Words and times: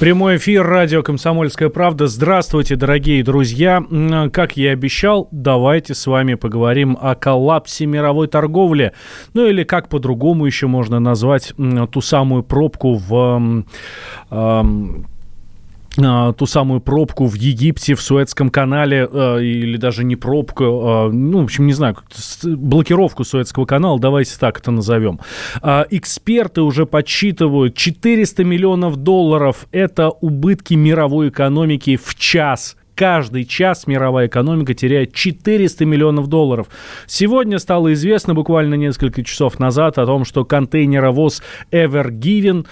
Прямой 0.00 0.36
эфир 0.36 0.64
радио 0.64 1.02
«Комсомольская 1.02 1.70
правда». 1.70 2.06
Здравствуйте, 2.06 2.76
дорогие 2.76 3.24
друзья. 3.24 3.82
Как 4.32 4.56
я 4.56 4.70
и 4.70 4.72
обещал, 4.72 5.26
давайте 5.32 5.92
с 5.92 6.06
вами 6.06 6.34
поговорим 6.34 6.96
о 7.00 7.16
коллапсе 7.16 7.84
мировой 7.86 8.28
торговли. 8.28 8.92
Ну 9.34 9.44
или 9.44 9.64
как 9.64 9.88
по-другому 9.88 10.46
еще 10.46 10.68
можно 10.68 11.00
назвать 11.00 11.52
ту 11.90 12.00
самую 12.00 12.44
пробку 12.44 12.94
в... 12.94 13.64
Э, 14.30 14.62
ту 15.94 16.46
самую 16.46 16.80
пробку 16.80 17.26
в 17.26 17.34
Египте, 17.34 17.94
в 17.94 18.02
Суэцком 18.02 18.50
канале, 18.50 19.08
э, 19.10 19.42
или 19.42 19.76
даже 19.76 20.04
не 20.04 20.16
пробку, 20.16 20.64
э, 20.64 21.10
ну, 21.12 21.40
в 21.40 21.44
общем, 21.44 21.66
не 21.66 21.72
знаю, 21.72 21.96
блокировку 22.44 23.24
Суэцкого 23.24 23.64
канала, 23.66 23.98
давайте 23.98 24.36
так 24.38 24.58
это 24.60 24.70
назовем. 24.70 25.20
Эксперты 25.62 26.62
уже 26.62 26.86
подсчитывают 26.86 27.74
400 27.74 28.44
миллионов 28.44 28.96
долларов– 28.96 29.66
это 29.72 30.10
убытки 30.10 30.74
мировой 30.74 31.28
экономики 31.28 31.96
в 31.96 32.14
час 32.14 32.76
каждый 32.98 33.44
час 33.44 33.86
мировая 33.86 34.26
экономика 34.26 34.74
теряет 34.74 35.12
400 35.12 35.84
миллионов 35.84 36.26
долларов. 36.26 36.66
Сегодня 37.06 37.60
стало 37.60 37.92
известно 37.92 38.34
буквально 38.34 38.74
несколько 38.74 39.22
часов 39.22 39.60
назад 39.60 39.98
о 39.98 40.06
том, 40.06 40.24
что 40.24 40.44
контейнеровоз 40.44 41.40
Ever 41.70 42.10
Given, 42.10 42.66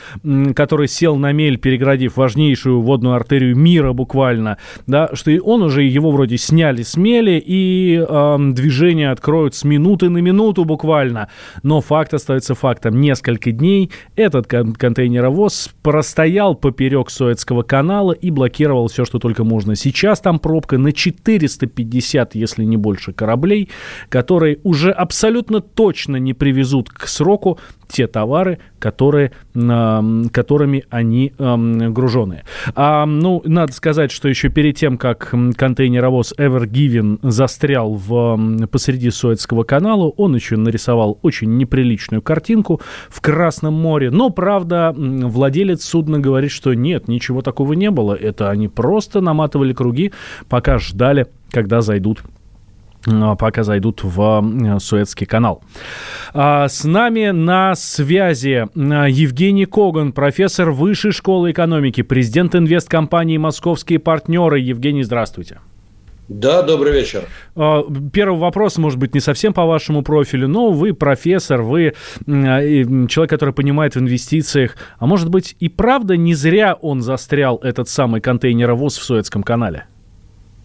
который 0.53 0.89
сел 0.89 1.15
на 1.15 1.31
мель, 1.31 1.59
переградив 1.59 2.17
важнейшую 2.17 2.81
водную 2.81 3.15
артерию 3.15 3.57
мира 3.57 3.93
буквально, 3.93 4.59
да, 4.89 5.11
что 5.13 5.31
и 5.31 5.39
он 5.39 5.63
уже 5.63 5.85
его 5.85 6.11
вроде 6.11 6.39
сняли 6.39 6.83
с 6.83 6.97
мели 6.97 7.41
и 7.47 7.97
э, 7.97 8.37
движение 8.51 9.13
откроют 9.13 9.55
с 9.55 9.63
минуты 9.63 10.09
на 10.09 10.19
минуту 10.19 10.65
буквально. 10.65 11.29
Но 11.63 11.81
факт 11.81 12.15
остается 12.15 12.57
фактом. 12.57 13.01
Несколько 13.01 13.53
дней 13.53 13.93
этот 14.17 14.49
кон- 14.49 14.75
контейнеровоз 14.75 15.71
простоял 15.83 16.57
поперек 16.57 17.11
Суэцкого 17.11 17.63
канала 17.63 18.11
и 18.11 18.33
блокировал 18.33 18.89
все, 18.89 19.05
что 19.05 19.21
только 19.21 19.45
можно. 19.45 19.77
Сейчас 19.77 20.16
Сейчас 20.17 20.23
там 20.23 20.39
пробка 20.39 20.79
на 20.79 20.93
450, 20.93 22.37
если 22.37 22.65
не 22.65 22.79
больше, 22.79 23.13
кораблей, 23.13 23.69
которые 24.09 24.59
уже 24.63 24.91
абсолютно 24.91 25.61
точно 25.61 26.17
не 26.17 26.33
привезут 26.33 26.89
к 26.89 27.07
сроку 27.07 27.59
те 27.89 28.09
товары, 28.09 28.59
которые, 28.81 29.31
которыми 29.53 30.85
они 30.91 31.33
гружены. 31.39 32.43
А, 32.75 33.07
ну, 33.07 33.43
надо 33.45 33.73
сказать, 33.73 34.11
что 34.11 34.29
еще 34.29 34.49
перед 34.49 34.77
тем, 34.77 34.99
как 34.99 35.33
контейнеровоз 35.57 36.35
Ever 36.37 36.67
Given 36.67 37.19
застрял 37.23 37.95
в, 37.95 38.67
посреди 38.67 39.11
Суэцкого 39.11 39.63
канала, 39.63 40.09
он 40.17 40.35
еще 40.35 40.57
нарисовал 40.57 41.19
очень 41.23 41.57
неприличную 41.57 42.23
картинку 42.23 42.81
в 43.09 43.21
Красном 43.21 43.75
море. 43.75 44.11
Но, 44.11 44.31
правда, 44.31 44.93
владелец 44.97 45.85
судна 45.85 46.19
говорит, 46.19 46.51
что 46.51 46.75
нет, 46.75 47.07
ничего 47.07 47.43
такого 47.43 47.75
не 47.75 47.91
было. 47.93 48.15
Это 48.15 48.51
они 48.51 48.67
просто 48.67 49.21
наматывали 49.21 49.73
круги, 49.73 50.06
пока 50.49 50.79
ждали, 50.79 51.27
когда 51.51 51.81
зайдут 51.81 52.23
а, 53.07 53.37
пока 53.37 53.63
зайдут 53.63 54.03
в 54.03 54.79
Суэцкий 54.81 55.27
канал. 55.27 55.63
А, 56.35 56.69
с 56.69 56.85
нами 56.85 57.31
на 57.31 57.75
связи 57.75 58.67
а, 58.75 59.07
Евгений 59.09 59.67
Коган, 59.67 60.13
профессор 60.13 60.71
Высшей 60.71 61.13
школы 61.13 61.53
экономики, 61.53 62.03
президент 62.03 62.55
инвесткомпании 62.55 63.39
«Московские 63.39 63.99
партнеры». 63.99 64.59
Евгений, 64.59 65.05
здравствуйте. 65.05 65.61
Да, 66.29 66.63
добрый 66.63 66.93
вечер. 66.93 67.23
Первый 67.55 68.41
вопрос, 68.41 68.79
может 68.79 68.99
быть, 68.99 69.15
не 69.15 69.21
совсем 69.21 69.53
по 69.53 69.65
вашему 69.65 70.03
профилю, 70.03 70.49
но 70.49 70.73
вы 70.73 70.93
профессор, 70.93 71.63
вы 71.63 71.95
человек, 72.27 73.31
который 73.31 73.55
понимает 73.55 73.95
в 73.95 74.01
инвестициях. 74.01 74.77
А 74.99 75.07
может 75.07 75.31
быть, 75.31 75.55
и 75.61 75.69
правда 75.69 76.17
не 76.17 76.35
зря 76.35 76.75
он 76.75 77.01
застрял, 77.01 77.59
этот 77.59 77.89
самый 77.89 78.21
контейнеровоз 78.21 78.99
в 78.99 79.05
Суэцком 79.05 79.45
канале? 79.45 79.87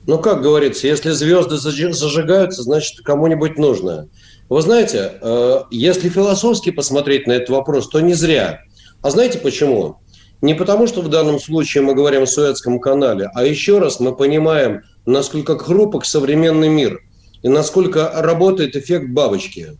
Ну, 0.07 0.19
как 0.19 0.41
говорится, 0.41 0.87
если 0.87 1.11
звезды 1.11 1.57
зажигаются, 1.57 2.63
значит, 2.63 3.01
кому-нибудь 3.03 3.57
нужно. 3.57 4.09
Вы 4.49 4.61
знаете, 4.61 5.13
э, 5.21 5.61
если 5.69 6.09
философски 6.09 6.71
посмотреть 6.71 7.27
на 7.27 7.33
этот 7.33 7.49
вопрос, 7.49 7.87
то 7.87 7.99
не 7.99 8.13
зря. 8.13 8.61
А 9.01 9.11
знаете 9.11 9.37
почему? 9.37 9.97
Не 10.41 10.55
потому, 10.55 10.87
что 10.87 11.01
в 11.01 11.09
данном 11.09 11.39
случае 11.39 11.83
мы 11.83 11.93
говорим 11.93 12.23
о 12.23 12.25
Суэцком 12.25 12.79
канале, 12.79 13.29
а 13.35 13.45
еще 13.45 13.77
раз 13.77 13.99
мы 13.99 14.15
понимаем, 14.15 14.81
насколько 15.05 15.57
хрупок 15.57 16.05
современный 16.05 16.69
мир 16.69 16.99
и 17.43 17.47
насколько 17.47 18.11
работает 18.13 18.75
эффект 18.75 19.09
бабочки. 19.09 19.77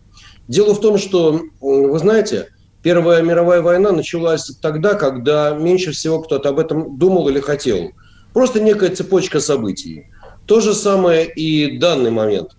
Дело 0.48 0.76
в 0.76 0.82
том, 0.82 0.98
что, 0.98 1.42
вы 1.60 1.98
знаете, 1.98 2.50
Первая 2.84 3.22
мировая 3.22 3.62
война 3.62 3.92
началась 3.92 4.46
тогда, 4.60 4.96
когда 4.96 5.52
меньше 5.52 5.92
всего 5.92 6.20
кто-то 6.20 6.50
об 6.50 6.60
этом 6.60 6.98
думал 6.98 7.30
или 7.30 7.40
хотел. 7.40 7.92
Просто 8.34 8.60
некая 8.60 8.90
цепочка 8.96 9.40
событий. 9.40 10.08
То 10.46 10.60
же 10.60 10.74
самое 10.74 11.30
и 11.30 11.78
данный 11.78 12.12
момент. 12.12 12.52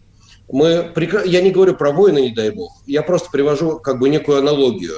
Мы, 0.51 0.93
я 1.27 1.41
не 1.41 1.51
говорю 1.51 1.75
про 1.75 1.93
войны, 1.93 2.21
не 2.21 2.31
дай 2.31 2.51
бог, 2.51 2.73
я 2.87 3.03
просто 3.03 3.31
привожу 3.31 3.79
как 3.79 3.99
бы 3.99 4.09
некую 4.11 4.39
аналогию. 4.39 4.95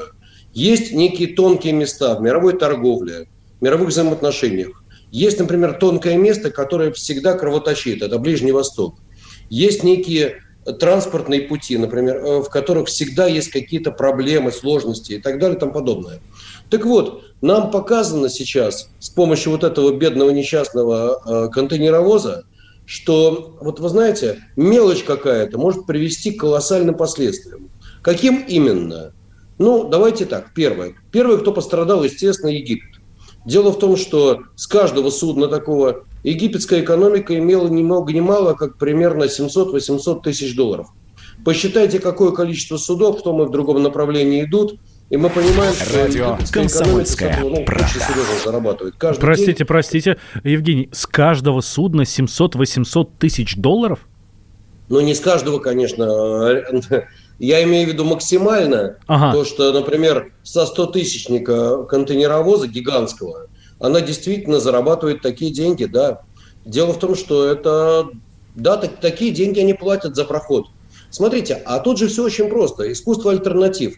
Есть 0.52 0.92
некие 0.92 1.34
тонкие 1.34 1.72
места 1.72 2.16
в 2.16 2.22
мировой 2.22 2.58
торговле, 2.58 3.28
в 3.60 3.62
мировых 3.62 3.88
взаимоотношениях. 3.88 4.82
Есть, 5.10 5.38
например, 5.38 5.74
тонкое 5.74 6.16
место, 6.16 6.50
которое 6.50 6.90
всегда 6.92 7.34
кровоточит, 7.34 8.02
это 8.02 8.18
Ближний 8.18 8.50
Восток. 8.50 8.96
Есть 9.48 9.84
некие 9.84 10.40
транспортные 10.64 11.42
пути, 11.42 11.76
например, 11.76 12.16
э, 12.16 12.40
в 12.40 12.48
которых 12.48 12.88
всегда 12.88 13.26
есть 13.26 13.50
какие-то 13.50 13.92
проблемы, 13.92 14.50
сложности 14.50 15.12
и 15.12 15.20
так 15.20 15.38
далее 15.38 15.56
и 15.56 15.60
тому 15.60 15.72
подобное. 15.72 16.20
Так 16.74 16.86
вот, 16.86 17.22
нам 17.40 17.70
показано 17.70 18.28
сейчас 18.28 18.90
с 18.98 19.08
помощью 19.08 19.52
вот 19.52 19.62
этого 19.62 19.96
бедного 19.96 20.30
несчастного 20.30 21.22
э, 21.24 21.48
контейнеровоза, 21.50 22.46
что, 22.84 23.56
вот 23.60 23.78
вы 23.78 23.88
знаете, 23.88 24.40
мелочь 24.56 25.04
какая-то 25.04 25.56
может 25.56 25.86
привести 25.86 26.32
к 26.32 26.40
колоссальным 26.40 26.96
последствиям. 26.96 27.70
Каким 28.02 28.44
именно? 28.48 29.12
Ну, 29.58 29.88
давайте 29.88 30.24
так. 30.24 30.52
Первое. 30.52 30.96
Первое, 31.12 31.38
кто 31.38 31.52
пострадал, 31.52 32.02
естественно, 32.02 32.50
Египет. 32.50 33.00
Дело 33.46 33.70
в 33.70 33.78
том, 33.78 33.96
что 33.96 34.40
с 34.56 34.66
каждого 34.66 35.10
судна 35.10 35.46
такого 35.46 36.06
египетская 36.24 36.80
экономика 36.80 37.38
имела 37.38 37.68
ни 37.68 37.84
много 37.84 38.12
ни 38.12 38.18
мало, 38.18 38.54
как 38.54 38.78
примерно 38.78 39.26
700-800 39.26 40.22
тысяч 40.24 40.56
долларов. 40.56 40.88
Посчитайте, 41.44 42.00
какое 42.00 42.32
количество 42.32 42.78
судов 42.78 43.20
в 43.20 43.22
том 43.22 43.42
и 43.42 43.46
в 43.46 43.50
другом 43.52 43.80
направлении 43.80 44.42
идут– 44.42 44.80
и 45.10 45.16
мы 45.16 45.28
понимаем, 45.28 45.75
что 45.75 45.98
Радио 45.98 46.38
«Комсомольская 46.50 47.37
правда». 47.65 49.20
простите, 49.20 49.59
день... 49.59 49.66
простите, 49.66 50.16
Евгений, 50.42 50.88
с 50.92 51.06
каждого 51.06 51.60
судна 51.60 52.03
700-800 52.03 53.10
тысяч 53.19 53.56
долларов? 53.56 54.00
Ну, 54.88 55.00
не 55.00 55.14
с 55.14 55.20
каждого, 55.20 55.59
конечно. 55.59 56.62
Я 57.38 57.62
имею 57.64 57.88
в 57.88 57.93
виду 57.93 58.04
максимально 58.04 58.98
ага. 59.06 59.32
то, 59.32 59.44
что, 59.44 59.72
например, 59.72 60.32
со 60.43 60.64
100-тысячника 60.64 61.84
контейнеровоза 61.84 62.69
гигантского, 62.69 63.48
она 63.81 64.00
действительно 64.00 64.60
зарабатывает 64.60 65.20
такие 65.20 65.52
деньги, 65.52 65.84
да. 65.84 66.23
Дело 66.64 66.93
в 66.93 66.99
том, 66.99 67.14
что 67.14 67.46
это, 67.46 68.08
да, 68.55 68.76
так, 68.76 69.00
такие 69.00 69.32
деньги 69.32 69.61
они 69.61 69.75
платят 69.75 70.14
за 70.17 70.25
проход. 70.25 70.69
Смотрите, 71.11 71.62
а 71.67 71.81
тут 71.81 71.99
же 71.99 72.08
все 72.08 72.25
очень 72.25 72.49
просто. 72.49 72.90
Искусство 72.90 73.32
альтернатив. 73.32 73.96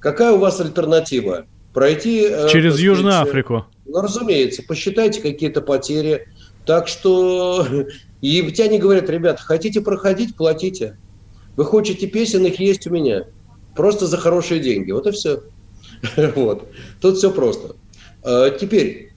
Какая 0.00 0.32
у 0.32 0.38
вас 0.38 0.60
альтернатива? 0.60 1.46
Пройти... 1.72 2.26
Э, 2.28 2.48
Через 2.50 2.78
Южную 2.78 3.20
Африку. 3.20 3.66
Ну, 3.86 4.00
разумеется, 4.00 4.62
посчитайте 4.62 5.20
какие-то 5.20 5.60
потери. 5.60 6.28
Так 6.64 6.88
что 6.88 7.66
египтяне 8.20 8.78
говорят, 8.78 9.10
ребят, 9.10 9.40
хотите 9.40 9.80
проходить, 9.80 10.36
платите. 10.36 10.98
Вы 11.56 11.64
хотите 11.64 12.06
песен, 12.06 12.44
их 12.46 12.60
есть 12.60 12.86
у 12.86 12.90
меня. 12.90 13.24
Просто 13.74 14.06
за 14.06 14.16
хорошие 14.16 14.60
деньги. 14.60 14.92
Вот 14.92 15.06
и 15.06 15.10
все. 15.12 15.42
Вот. 16.34 16.68
Тут 17.00 17.16
все 17.16 17.30
просто. 17.30 17.76
А, 18.22 18.50
теперь, 18.50 19.12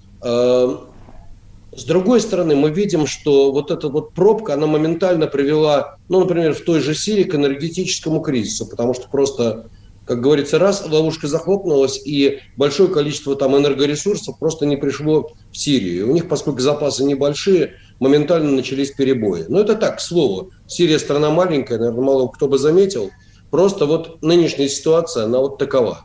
с 1.80 1.84
другой 1.86 2.20
стороны, 2.20 2.56
мы 2.56 2.72
видим, 2.72 3.06
что 3.06 3.52
вот 3.52 3.72
эта 3.72 3.90
вот 3.90 4.14
пробка, 4.14 4.56
она 4.56 4.68
моментально 4.68 5.28
привела, 5.28 5.98
ну, 6.10 6.20
например, 6.20 6.54
в 6.54 6.62
той 6.62 6.80
же 6.80 6.96
Сирии 6.96 7.24
к 7.24 7.36
энергетическому 7.36 8.22
кризису, 8.22 8.66
потому 8.68 8.94
что 8.94 9.08
просто 9.08 9.70
Как 10.10 10.22
говорится, 10.22 10.58
раз 10.58 10.84
ловушка 10.90 11.28
захлопнулась, 11.28 12.02
и 12.04 12.40
большое 12.58 12.90
количество 12.90 13.36
там 13.36 13.56
энергоресурсов 13.56 14.40
просто 14.40 14.66
не 14.66 14.76
пришло 14.76 15.30
в 15.52 15.56
Сирию. 15.56 16.10
У 16.10 16.14
них, 16.14 16.28
поскольку 16.28 16.62
запасы 16.62 17.04
небольшие, 17.04 17.76
моментально 18.00 18.50
начались 18.50 18.90
перебои. 18.90 19.46
Но 19.48 19.60
это 19.60 19.76
так, 19.76 19.98
к 19.98 20.02
слову. 20.02 20.50
Сирия 20.66 20.98
страна 20.98 21.30
маленькая, 21.30 21.78
наверное, 21.78 22.04
мало 22.04 22.28
кто 22.30 22.48
бы 22.48 22.58
заметил. 22.58 23.12
Просто 23.52 23.86
вот 23.86 24.24
нынешняя 24.24 24.68
ситуация, 24.68 25.26
она 25.26 25.42
вот 25.42 25.60
такова. 25.60 26.00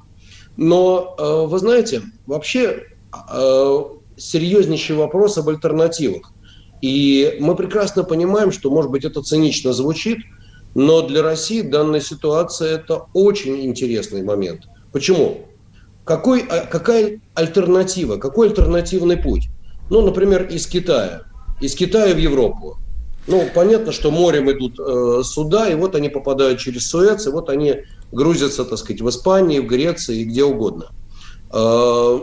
Но, 0.59 1.17
э, 1.19 1.47
вы 1.47 1.59
знаете, 1.59 2.03
вообще 2.27 2.83
э, 3.33 3.85
серьезнейший 4.19 4.97
вопрос 4.97 5.39
об 5.39 5.49
альтернативах. 5.49 6.31
И 6.83 7.39
мы 7.41 7.57
прекрасно 7.57 8.05
понимаем, 8.05 8.53
что, 8.53 8.71
может 8.71 8.91
быть, 8.91 9.07
это 9.07 9.23
цинично 9.23 9.73
звучит– 9.73 10.19
но 10.75 11.03
для 11.03 11.23
России 11.23 11.63
данная 11.63 12.01
ситуация– 12.01 12.75
это 12.79 13.07
очень 13.13 13.65
интересный 13.65 14.23
момент. 14.23 14.63
Почему? 14.93 15.47
Какой, 16.05 16.43
а, 16.43 16.67
какая 16.67 17.21
альтернатива, 17.35 18.17
какой 18.17 18.49
альтернативный 18.49 19.17
путь? 19.17 19.49
Ну, 19.91 20.03
например, 20.03 20.45
из 20.49 20.67
Китая. 20.67 21.23
Из 21.61 21.75
Китая 21.75 22.15
в 22.15 22.19
Европу. 22.19 22.79
Ну, 23.27 23.49
понятно, 23.55 23.93
что 23.93 24.11
морем 24.11 24.51
идут 24.51 24.79
э, 24.79 25.23
суда, 25.25 25.69
и 25.69 25.75
вот 25.75 25.95
они 25.95 26.11
попадают 26.11 26.61
через 26.61 26.89
Суэц, 26.91 27.27
и 27.27 27.31
вот 27.31 27.49
они 27.49 27.85
грузятся, 28.13 28.65
так 28.65 28.79
сказать, 28.79 29.01
в 29.01 29.09
Испании, 29.09 29.61
в 29.61 29.67
Греции 29.67 30.21
и 30.21 30.25
где 30.25 30.45
угодно. 30.45 30.91
Э, 31.51 32.19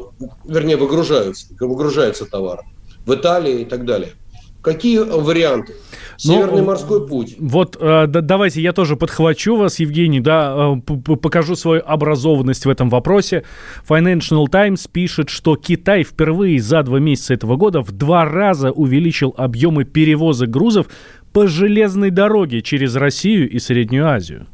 вернее, 0.45 0.77
выгружаются, 0.77 1.47
выгружается 1.59 2.25
товар. 2.25 2.61
В 3.05 3.15
Италии 3.15 3.61
и 3.61 3.65
так 3.65 3.85
далее. 3.85 4.13
Какие 4.61 4.99
варианты? 4.99 5.73
Северный 6.17 6.61
Но, 6.61 6.67
морской 6.67 7.07
путь. 7.07 7.35
Вот 7.39 7.77
э, 7.79 8.05
да, 8.07 8.21
давайте 8.21 8.61
я 8.61 8.73
тоже 8.73 8.95
подхвачу 8.95 9.55
вас, 9.55 9.79
Евгений, 9.79 10.19
да, 10.19 10.75
э, 10.87 11.15
покажу 11.15 11.55
свою 11.55 11.81
образованность 11.83 12.65
в 12.65 12.69
этом 12.69 12.89
вопросе. 12.89 13.43
Financial 13.89 14.47
Times 14.47 14.87
пишет, 14.87 15.29
что 15.29 15.55
Китай 15.55 16.03
впервые 16.03 16.61
за 16.61 16.83
два 16.83 16.99
месяца 16.99 17.33
этого 17.33 17.55
года 17.55 17.81
в 17.81 17.91
два 17.91 18.25
раза 18.25 18.71
увеличил 18.71 19.33
объемы 19.35 19.83
перевоза 19.83 20.45
грузов 20.45 20.87
по 21.33 21.47
железной 21.47 22.11
дороге 22.11 22.61
через 22.61 22.95
Россию 22.95 23.49
и 23.49 23.57
Среднюю 23.57 24.07
Азию. 24.07 24.45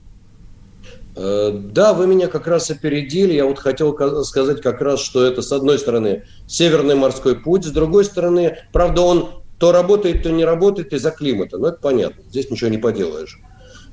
Э, 1.17 1.51
да, 1.51 1.93
вы 1.93 2.07
меня 2.07 2.27
как 2.27 2.47
раз 2.47 2.69
опередили. 2.71 3.33
Я 3.33 3.45
вот 3.45 3.59
хотел 3.59 3.97
сказать 4.23 4.61
как 4.61 4.79
раз, 4.81 5.01
что 5.01 5.25
это, 5.25 5.41
с 5.41 5.51
одной 5.51 5.79
стороны, 5.79 6.23
Северный 6.47 6.95
морской 6.95 7.35
путь, 7.35 7.65
с 7.65 7.71
другой 7.71 8.05
стороны, 8.05 8.59
правда, 8.71 9.01
он 9.01 9.29
то 9.59 9.71
работает, 9.71 10.23
то 10.23 10.31
не 10.31 10.45
работает 10.45 10.93
из-за 10.93 11.11
климата. 11.11 11.57
Ну, 11.57 11.67
это 11.67 11.79
понятно. 11.79 12.23
Здесь 12.29 12.49
ничего 12.49 12.69
не 12.69 12.77
поделаешь. 12.77 13.39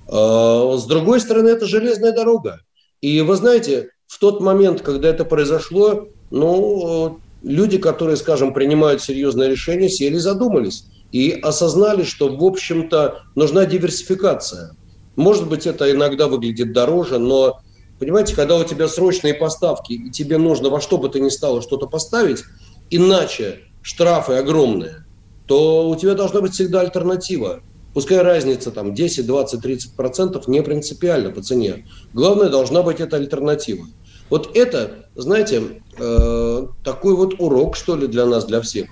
А, 0.08 0.76
с 0.76 0.84
другой 0.86 1.20
стороны, 1.20 1.48
это 1.48 1.66
железная 1.66 2.12
дорога. 2.12 2.60
И 3.00 3.20
вы 3.20 3.36
знаете, 3.36 3.90
в 4.06 4.18
тот 4.18 4.40
момент, 4.40 4.82
когда 4.82 5.08
это 5.08 5.24
произошло, 5.24 6.08
ну, 6.30 7.20
люди, 7.42 7.78
которые, 7.78 8.16
скажем, 8.16 8.52
принимают 8.52 9.02
серьезные 9.02 9.50
решения, 9.50 9.88
сели, 9.88 10.18
задумались 10.18 10.86
и 11.12 11.30
осознали, 11.30 12.02
что, 12.02 12.28
в 12.28 12.42
общем-то, 12.42 13.22
нужна 13.34 13.66
диверсификация. 13.66 14.76
Может 15.16 15.48
быть, 15.48 15.66
это 15.66 15.90
иногда 15.90 16.26
выглядит 16.26 16.72
дороже, 16.72 17.18
но, 17.18 17.60
понимаете, 17.98 18.34
когда 18.34 18.56
у 18.56 18.64
тебя 18.64 18.88
срочные 18.88 19.34
поставки, 19.34 19.92
и 19.92 20.10
тебе 20.10 20.38
нужно 20.38 20.70
во 20.70 20.80
что 20.80 20.98
бы 20.98 21.08
то 21.08 21.20
ни 21.20 21.28
стало 21.28 21.62
что-то 21.62 21.86
поставить, 21.86 22.42
иначе 22.90 23.60
штрафы 23.80 24.34
огромные, 24.34 25.03
то 25.46 25.88
у 25.88 25.96
тебя 25.96 26.14
должна 26.14 26.40
быть 26.40 26.52
всегда 26.52 26.80
альтернатива. 26.80 27.60
Пускай 27.92 28.18
разница 28.22 28.70
там 28.70 28.92
10, 28.92 29.26
20, 29.26 29.60
30 29.60 29.96
процентов 29.96 30.48
не 30.48 30.62
принципиально 30.62 31.30
по 31.30 31.42
цене. 31.42 31.86
Главное, 32.12 32.48
должна 32.48 32.82
быть 32.82 33.00
эта 33.00 33.16
альтернатива. 33.16 33.86
Вот 34.30 34.56
это, 34.56 35.06
знаете, 35.14 35.82
э, 35.98 36.66
такой 36.82 37.14
вот 37.14 37.34
урок, 37.38 37.76
что 37.76 37.94
ли, 37.94 38.08
для 38.08 38.26
нас, 38.26 38.46
для 38.46 38.60
всех. 38.60 38.88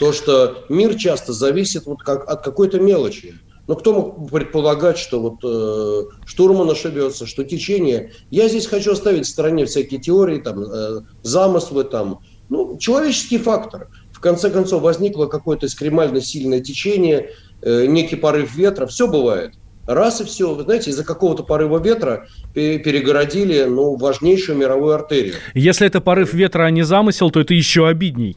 То, 0.00 0.12
что 0.12 0.64
мир 0.68 0.96
часто 0.96 1.32
зависит 1.32 1.86
вот 1.86 2.02
как, 2.02 2.28
от 2.28 2.42
какой-то 2.42 2.80
мелочи. 2.80 3.34
Но 3.68 3.76
кто 3.76 3.92
мог 3.92 4.30
предполагать, 4.30 4.98
что 4.98 5.20
вот 5.20 5.34
э, 5.44 6.10
штурман 6.24 6.68
ошибется, 6.70 7.26
что 7.26 7.44
течение... 7.44 8.12
Я 8.30 8.48
здесь 8.48 8.66
хочу 8.66 8.92
оставить 8.92 9.26
в 9.26 9.30
стороне 9.30 9.66
всякие 9.66 10.00
теории, 10.00 10.38
там, 10.38 10.64
э, 10.64 11.02
замыслы, 11.22 11.84
там, 11.84 12.20
ну, 12.48 12.78
человеческий 12.78 13.38
фактор 13.38 13.90
в 14.20 14.22
конце 14.22 14.50
концов 14.50 14.82
возникло 14.82 15.24
какое-то 15.24 15.64
экстремально 15.64 16.20
сильное 16.20 16.60
течение, 16.60 17.30
э, 17.62 17.86
некий 17.86 18.16
порыв 18.16 18.54
ветра, 18.54 18.86
все 18.86 19.08
бывает. 19.08 19.54
Раз 19.86 20.20
и 20.20 20.24
все. 20.24 20.54
Вы 20.54 20.64
знаете, 20.64 20.90
из-за 20.90 21.04
какого-то 21.04 21.42
порыва 21.42 21.82
ветра 21.82 22.28
перегородили 22.52 23.64
ну, 23.64 23.96
важнейшую 23.96 24.58
мировую 24.58 24.94
артерию. 24.94 25.36
Если 25.54 25.86
это 25.86 26.02
порыв 26.02 26.34
ветра, 26.34 26.64
а 26.64 26.70
не 26.70 26.82
замысел, 26.82 27.30
то 27.30 27.40
это 27.40 27.54
еще 27.54 27.88
обидней. 27.88 28.36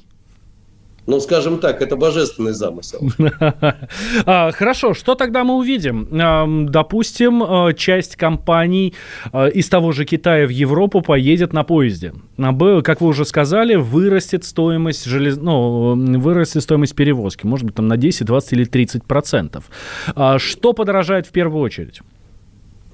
Ну, 1.06 1.20
скажем 1.20 1.60
так, 1.60 1.82
это 1.82 1.96
божественный 1.96 2.54
замысел. 2.54 3.00
А, 4.26 4.52
хорошо, 4.52 4.94
что 4.94 5.16
тогда 5.16 5.44
мы 5.44 5.56
увидим? 5.56 6.08
Допустим, 6.72 7.44
э, 7.44 7.74
часть 7.74 8.16
компаний 8.16 8.94
э, 9.32 9.50
из 9.52 9.70
того 9.70 9.92
же 9.92 10.06
Китая 10.06 10.48
в 10.48 10.50
Европу 10.50 11.02
поедет 11.02 11.54
на 11.54 11.64
поезде. 11.64 12.14
Как 12.38 13.02
вы 13.02 13.08
уже 13.08 13.26
сказали, 13.26 13.76
вырастет 13.76 14.44
стоимость, 14.44 15.06
желез... 15.06 15.38
ну, 15.38 15.96
вырастет 16.20 16.64
стоимость 16.64 16.96
перевозки. 16.96 17.46
Может 17.46 17.66
быть, 17.66 17.76
там 17.76 17.88
на 17.88 17.98
10, 17.98 18.26
20 18.26 18.54
или 18.54 18.66
30 18.66 19.04
процентов. 19.04 19.66
А 20.16 20.40
что 20.40 20.74
подорожает 20.74 21.28
в 21.28 21.32
первую 21.32 21.62
очередь? 21.62 22.02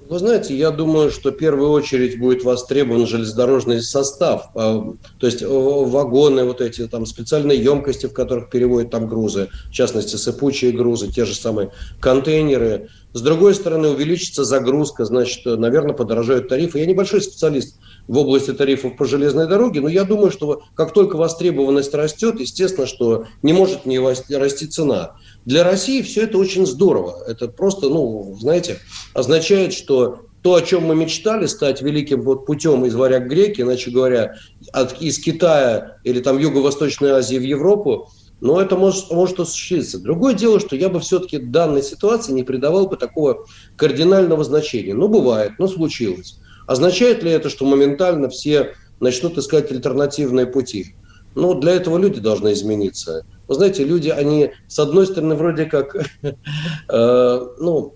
Вы 0.09 0.17
знаете, 0.17 0.57
я 0.57 0.71
думаю, 0.71 1.11
что 1.11 1.29
в 1.29 1.35
первую 1.35 1.69
очередь 1.69 2.17
будет 2.17 2.43
востребован 2.43 3.05
железнодорожный 3.05 3.79
состав, 3.79 4.49
а, 4.55 4.83
то 5.19 5.27
есть 5.27 5.43
вагоны, 5.43 6.45
вот 6.45 6.61
эти 6.61 6.87
там 6.87 7.05
специальные 7.05 7.63
емкости, 7.63 8.07
в 8.07 8.13
которых 8.13 8.49
переводят 8.49 8.89
там 8.89 9.07
грузы, 9.07 9.49
в 9.67 9.71
частности 9.71 10.15
сыпучие 10.15 10.71
грузы, 10.71 11.11
те 11.11 11.25
же 11.25 11.35
самые 11.35 11.73
контейнеры. 11.99 12.89
С 13.13 13.21
другой 13.21 13.53
стороны, 13.53 13.89
увеличится 13.89 14.43
загрузка, 14.43 15.05
значит, 15.05 15.45
наверное, 15.45 15.93
подорожают 15.93 16.47
тарифы. 16.47 16.79
Я 16.79 16.87
небольшой 16.87 17.21
специалист 17.21 17.77
в 18.07 18.17
области 18.17 18.51
тарифов 18.51 18.97
по 18.97 19.05
железной 19.05 19.47
дороге, 19.47 19.81
но 19.81 19.89
я 19.89 20.05
думаю, 20.05 20.31
что 20.31 20.63
как 20.73 20.93
только 20.93 21.17
востребованность 21.17 21.93
растет, 21.93 22.39
естественно, 22.39 22.87
что 22.87 23.25
не 23.43 23.53
может 23.53 23.85
не 23.85 23.99
расти 23.99 24.65
цена. 24.65 25.15
Для 25.45 25.63
России 25.63 26.01
все 26.01 26.23
это 26.23 26.37
очень 26.37 26.65
здорово. 26.65 27.23
Это 27.27 27.47
просто, 27.47 27.89
ну, 27.89 28.35
знаете, 28.39 28.79
означает, 29.13 29.73
что 29.73 30.25
то, 30.41 30.55
о 30.55 30.61
чем 30.61 30.85
мы 30.85 30.95
мечтали, 30.95 31.47
стать 31.47 31.81
великим 31.81 32.21
вот 32.21 32.45
путем 32.45 32.85
из 32.85 32.95
варяг 32.95 33.27
греки, 33.27 33.61
иначе 33.61 33.91
говоря, 33.91 34.35
от, 34.71 35.01
из 35.01 35.19
Китая 35.19 35.97
или 36.03 36.21
там 36.21 36.37
Юго-Восточной 36.37 37.11
Азии 37.11 37.37
в 37.37 37.43
Европу, 37.43 38.09
но 38.41 38.61
это 38.61 38.77
может, 38.77 39.11
может 39.11 39.39
осуществиться. 39.39 39.99
Другое 39.99 40.33
дело, 40.33 40.59
что 40.59 40.75
я 40.75 40.89
бы 40.89 40.99
все-таки 41.01 41.37
данной 41.39 41.83
ситуации 41.83 42.31
не 42.31 42.43
придавал 42.43 42.87
бы 42.87 42.95
такого 42.95 43.45
кардинального 43.75 44.43
значения. 44.43 44.93
Ну, 44.93 45.09
бывает, 45.09 45.53
ну, 45.57 45.67
случилось. 45.67 46.39
Означает 46.67 47.23
ли 47.23 47.31
это, 47.31 47.49
что 47.49 47.65
моментально 47.65 48.29
все 48.29 48.75
начнут 48.99 49.37
искать 49.37 49.71
альтернативные 49.71 50.45
пути? 50.45 50.95
Ну, 51.35 51.53
для 51.59 51.73
этого 51.73 51.97
люди 51.97 52.19
должны 52.19 52.53
измениться. 52.53 53.25
Вы 53.47 53.55
знаете, 53.55 53.83
люди, 53.83 54.09
они, 54.09 54.51
с 54.67 54.79
одной 54.79 55.07
стороны, 55.07 55.35
вроде 55.35 55.65
как, 55.65 55.95
э, 56.89 57.47
ну, 57.59 57.95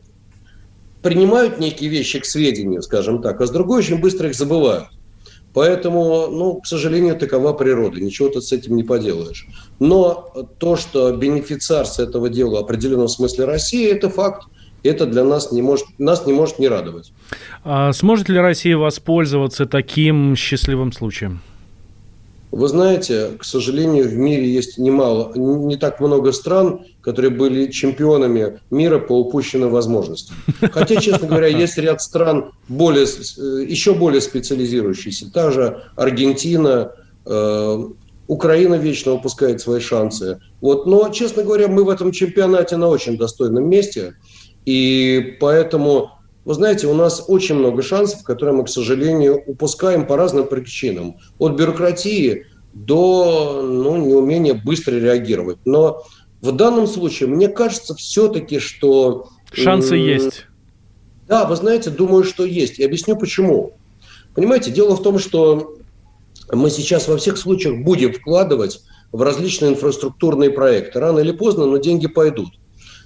принимают 1.02 1.60
некие 1.60 1.90
вещи 1.90 2.20
к 2.20 2.26
сведению, 2.26 2.82
скажем 2.82 3.22
так, 3.22 3.42
а 3.42 3.46
с 3.46 3.52
другой 3.52 3.80
очень 3.80 4.00
быстро 4.00 4.30
их 4.30 4.36
забывают. 4.36 4.88
Поэтому, 5.54 6.28
ну, 6.30 6.62
к 6.62 6.66
сожалению, 6.66 7.16
такова 7.16 7.54
природа, 7.54 8.00
ничего 8.00 8.30
ты 8.30 8.42
с 8.42 8.52
этим 8.52 8.76
не 8.76 8.84
поделаешь. 8.84 9.46
Но 9.80 10.48
то, 10.58 10.76
что 10.76 11.12
бенефициар 11.16 11.86
с 11.86 12.00
этого 12.00 12.30
дела 12.30 12.62
в 12.62 12.64
определенном 12.64 13.08
смысле 13.08 13.46
России, 13.46 13.88
это 13.88 14.10
факт. 14.10 14.48
Это 14.82 15.06
для 15.06 15.24
нас 15.24 15.52
не 15.52 15.62
может, 15.62 15.86
нас 15.98 16.26
не 16.26 16.34
может 16.34 16.60
не 16.60 16.68
радовать. 16.68 17.14
А 17.64 17.94
сможет 17.94 18.28
ли 18.28 18.38
Россия 18.38 18.76
воспользоваться 18.76 19.66
таким 19.66 20.36
счастливым 20.36 20.92
случаем? 20.92 21.42
Вы 22.54 22.68
знаете, 22.68 23.32
к 23.40 23.44
сожалению, 23.44 24.08
в 24.08 24.14
мире 24.14 24.48
есть 24.48 24.78
немало, 24.78 25.32
не 25.36 25.76
так 25.76 26.00
много 26.00 26.32
стран, 26.32 26.86
которые 27.02 27.32
были 27.32 27.72
чемпионами 27.72 28.60
мира 28.70 29.00
по 29.00 29.14
упущенным 29.14 29.72
возможностям. 29.72 30.36
Хотя, 30.72 30.98
честно 31.02 31.28
говоря, 31.28 31.48
есть 31.48 31.80
ряд 31.80 32.00
стран 32.00 32.52
более, 32.68 33.06
еще 33.06 33.96
более 33.96 34.22
специализирующиеся. 34.22 35.32
Та 35.34 35.50
же 35.50 35.84
Аргентина, 35.96 36.92
э, 37.26 37.86
Украина 38.28 38.76
вечно 38.76 39.14
упускает 39.14 39.60
свои 39.60 39.80
шансы. 39.80 40.40
Вот. 40.62 40.86
Но, 40.86 41.10
честно 41.10 41.42
говоря, 41.42 41.68
мы 41.70 41.84
в 41.84 41.90
этом 41.90 42.12
чемпионате 42.12 42.78
на 42.78 42.88
очень 42.88 43.18
достойном 43.18 43.68
месте. 43.68 44.14
И 44.66 45.38
поэтому, 45.40 46.12
вы 46.46 46.54
знаете, 46.54 46.88
у 46.88 46.94
нас 46.94 47.24
очень 47.28 47.56
много 47.56 47.82
шансов, 47.82 48.24
которые 48.24 48.56
мы, 48.56 48.66
к 48.66 48.70
сожалению, 48.70 49.42
упускаем 49.46 50.06
по 50.06 50.18
разным 50.18 50.48
причинам. 50.48 51.18
От 51.38 51.54
бюрократии 51.54 52.48
до 52.74 53.62
ну, 53.64 53.98
неумения 53.98 54.54
быстро 54.54 54.96
реагировать. 54.96 55.60
Но 55.66 56.04
в 56.42 56.52
данном 56.52 56.88
случае 56.88 57.30
мне 57.30 57.48
кажется 57.48 57.96
все-таки, 57.96 58.60
что... 58.60 59.30
Шансы 59.54 59.96
есть. 59.96 60.48
Да, 61.28 61.46
вы 61.46 61.56
знаете, 61.56 61.90
думаю, 61.90 62.24
что 62.24 62.44
есть. 62.44 62.80
И 62.80 62.84
объясню 62.84 63.16
почему. 63.16 63.74
Понимаете, 64.36 64.72
дело 64.72 64.96
в 64.96 65.02
том, 65.02 65.20
что 65.20 65.78
мы 66.52 66.70
сейчас 66.70 67.08
во 67.08 67.18
всех 67.18 67.38
случаях 67.38 67.84
будем 67.84 68.12
вкладывать 68.12 68.82
в 69.14 69.22
различные 69.22 69.72
инфраструктурные 69.72 70.50
проекты. 70.50 71.00
Рано 71.00 71.20
или 71.20 71.32
поздно, 71.32 71.66
но 71.66 71.78
деньги 71.78 72.08
пойдут. 72.08 72.50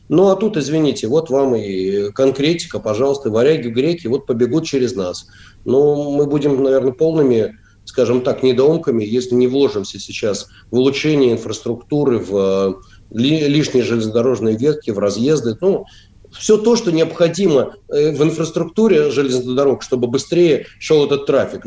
Ну, 0.10 0.30
а 0.30 0.36
тут, 0.36 0.58
извините, 0.58 1.08
вот 1.08 1.30
вам 1.30 1.56
и 1.56 2.12
конкретика, 2.12 2.80
пожалуйста, 2.80 3.30
варяги, 3.30 3.68
греки, 3.68 4.08
вот 4.08 4.26
побегут 4.26 4.66
через 4.66 4.96
нас. 4.96 5.28
Но 5.66 6.12
мы 6.12 6.26
будем, 6.26 6.64
наверное, 6.64 6.94
полными, 6.94 7.58
скажем 7.86 8.22
так, 8.22 8.42
недоумками, 8.42 9.04
если 9.04 9.36
не 9.36 9.48
вложимся 9.48 10.00
сейчас 10.00 10.48
в 10.72 10.78
улучшение 10.78 11.34
инфраструктуры, 11.34 12.20
в 12.20 12.36
э, 12.36 12.74
лишние 13.12 13.84
железнодорожные 13.84 14.58
ветки, 14.58 14.92
в 14.92 15.00
разъезды. 15.00 15.58
Ну, 15.60 15.86
все 16.32 16.58
то, 16.58 16.76
что 16.76 16.92
необходимо 16.92 17.76
э, 17.90 18.12
в 18.12 18.24
инфраструктуре 18.24 19.12
железных 19.12 19.56
дорог, 19.56 19.84
чтобы 19.84 20.08
быстрее 20.08 20.68
шел 20.80 21.06
этот 21.06 21.26
трафик, 21.26 21.66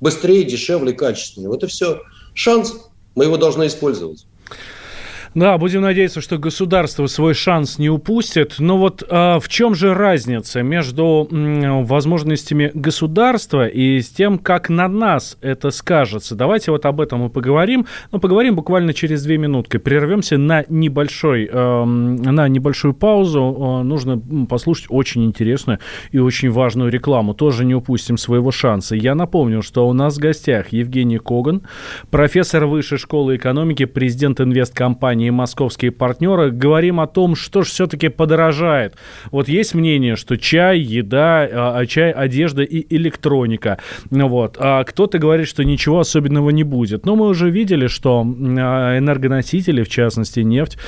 быстрее, 0.00 0.44
дешевле, 0.44 0.92
качественнее. 0.92 1.50
Вот 1.50 1.64
и 1.64 1.66
все. 1.66 2.00
Шанс, 2.34 2.74
мы 3.16 3.24
его 3.24 3.36
должны 3.36 3.66
использовать. 3.66 4.26
Да, 5.34 5.56
будем 5.58 5.82
надеяться, 5.82 6.20
что 6.20 6.38
государство 6.38 7.06
свой 7.06 7.34
шанс 7.34 7.78
не 7.78 7.88
упустит. 7.88 8.56
Но 8.58 8.78
вот 8.78 9.04
а, 9.08 9.38
в 9.38 9.48
чем 9.48 9.76
же 9.76 9.94
разница 9.94 10.62
между 10.62 11.28
м, 11.30 11.84
возможностями 11.84 12.72
государства 12.74 13.68
и 13.68 14.00
с 14.00 14.08
тем, 14.08 14.38
как 14.38 14.68
на 14.68 14.88
нас 14.88 15.38
это 15.40 15.70
скажется? 15.70 16.34
Давайте 16.34 16.72
вот 16.72 16.84
об 16.84 17.00
этом 17.00 17.20
мы 17.20 17.30
поговорим. 17.30 17.86
Но 18.10 18.18
поговорим 18.18 18.56
буквально 18.56 18.92
через 18.92 19.22
две 19.22 19.38
минутки. 19.38 19.76
Прервемся 19.76 20.36
на 20.36 20.64
небольшой, 20.68 21.48
э, 21.50 21.84
на 21.84 22.48
небольшую 22.48 22.94
паузу. 22.94 23.82
Э, 23.82 23.84
нужно 23.84 24.20
послушать 24.48 24.86
очень 24.88 25.24
интересную 25.24 25.78
и 26.10 26.18
очень 26.18 26.50
важную 26.50 26.90
рекламу. 26.90 27.34
Тоже 27.34 27.64
не 27.64 27.76
упустим 27.76 28.18
своего 28.18 28.50
шанса. 28.50 28.96
Я 28.96 29.14
напомню, 29.14 29.62
что 29.62 29.88
у 29.88 29.92
нас 29.92 30.16
в 30.16 30.20
гостях 30.20 30.72
Евгений 30.72 31.18
Коган, 31.18 31.62
профессор 32.10 32.66
Высшей 32.66 32.98
школы 32.98 33.36
экономики, 33.36 33.84
президент 33.84 34.40
инвесткомпании 34.40 35.19
компании 35.20 35.30
«Московские 35.30 35.90
партнеры» 35.90 36.50
говорим 36.50 36.98
о 37.00 37.06
том, 37.06 37.36
что 37.36 37.62
же 37.62 37.70
все-таки 37.70 38.08
подорожает. 38.08 38.94
Вот 39.30 39.48
есть 39.48 39.74
мнение, 39.74 40.16
что 40.16 40.36
чай, 40.36 40.78
еда, 40.78 41.48
а, 41.52 41.78
а 41.78 41.86
чай, 41.86 42.10
одежда 42.10 42.62
и 42.62 42.86
электроника. 42.96 43.78
Вот. 44.10 44.56
А 44.58 44.84
кто-то 44.84 45.18
говорит, 45.18 45.46
что 45.46 45.64
ничего 45.64 45.98
особенного 46.00 46.50
не 46.50 46.64
будет. 46.64 47.06
Но 47.06 47.16
мы 47.16 47.28
уже 47.28 47.50
видели, 47.50 47.88
что 47.88 48.22
а, 48.22 48.98
энергоносители, 48.98 49.82
в 49.82 49.88
частности 49.88 50.40
нефть, 50.40 50.78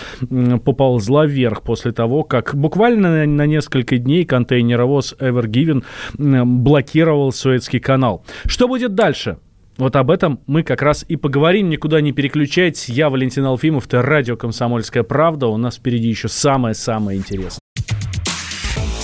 поползла 0.64 1.26
вверх 1.26 1.62
после 1.62 1.92
того, 1.92 2.22
как 2.24 2.54
буквально 2.54 3.26
на 3.26 3.46
несколько 3.46 3.98
дней 3.98 4.24
контейнеровоз 4.24 5.14
Evergiven 5.18 5.82
блокировал 6.18 7.32
Суэцкий 7.32 7.80
канал. 7.80 8.24
Что 8.46 8.68
будет 8.68 8.94
дальше? 8.94 9.36
Вот 9.82 9.96
об 9.96 10.12
этом 10.12 10.38
мы 10.46 10.62
как 10.62 10.80
раз 10.80 11.04
и 11.08 11.16
поговорим. 11.16 11.68
Никуда 11.68 12.00
не 12.00 12.12
переключайтесь. 12.12 12.88
Я 12.88 13.10
Валентин 13.10 13.44
Алфимов, 13.44 13.88
это 13.88 14.00
радио 14.00 14.36
«Комсомольская 14.36 15.02
правда». 15.02 15.48
У 15.48 15.56
нас 15.56 15.74
впереди 15.74 16.06
еще 16.06 16.28
самое-самое 16.28 17.18
интересное. 17.18 17.58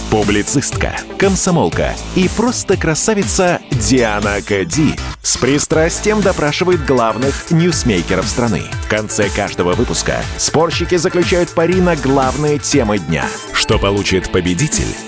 Публицистка, 0.08 0.94
комсомолка 1.18 1.94
и 2.14 2.30
просто 2.36 2.76
красавица 2.76 3.58
Диана 3.72 4.36
Кади 4.46 4.94
с 5.20 5.36
пристрастием 5.36 6.20
допрашивает 6.20 6.86
главных 6.86 7.50
ньюсмейкеров 7.50 8.26
страны. 8.28 8.62
В 8.84 8.88
конце 8.88 9.28
каждого 9.34 9.72
выпуска 9.72 10.22
спорщики 10.36 10.94
заключают 10.94 11.50
пари 11.50 11.80
на 11.80 11.96
главные 11.96 12.60
темы 12.60 13.00
дня. 13.00 13.26
Что 13.52 13.80
получит 13.80 14.30
победитель? 14.30 15.07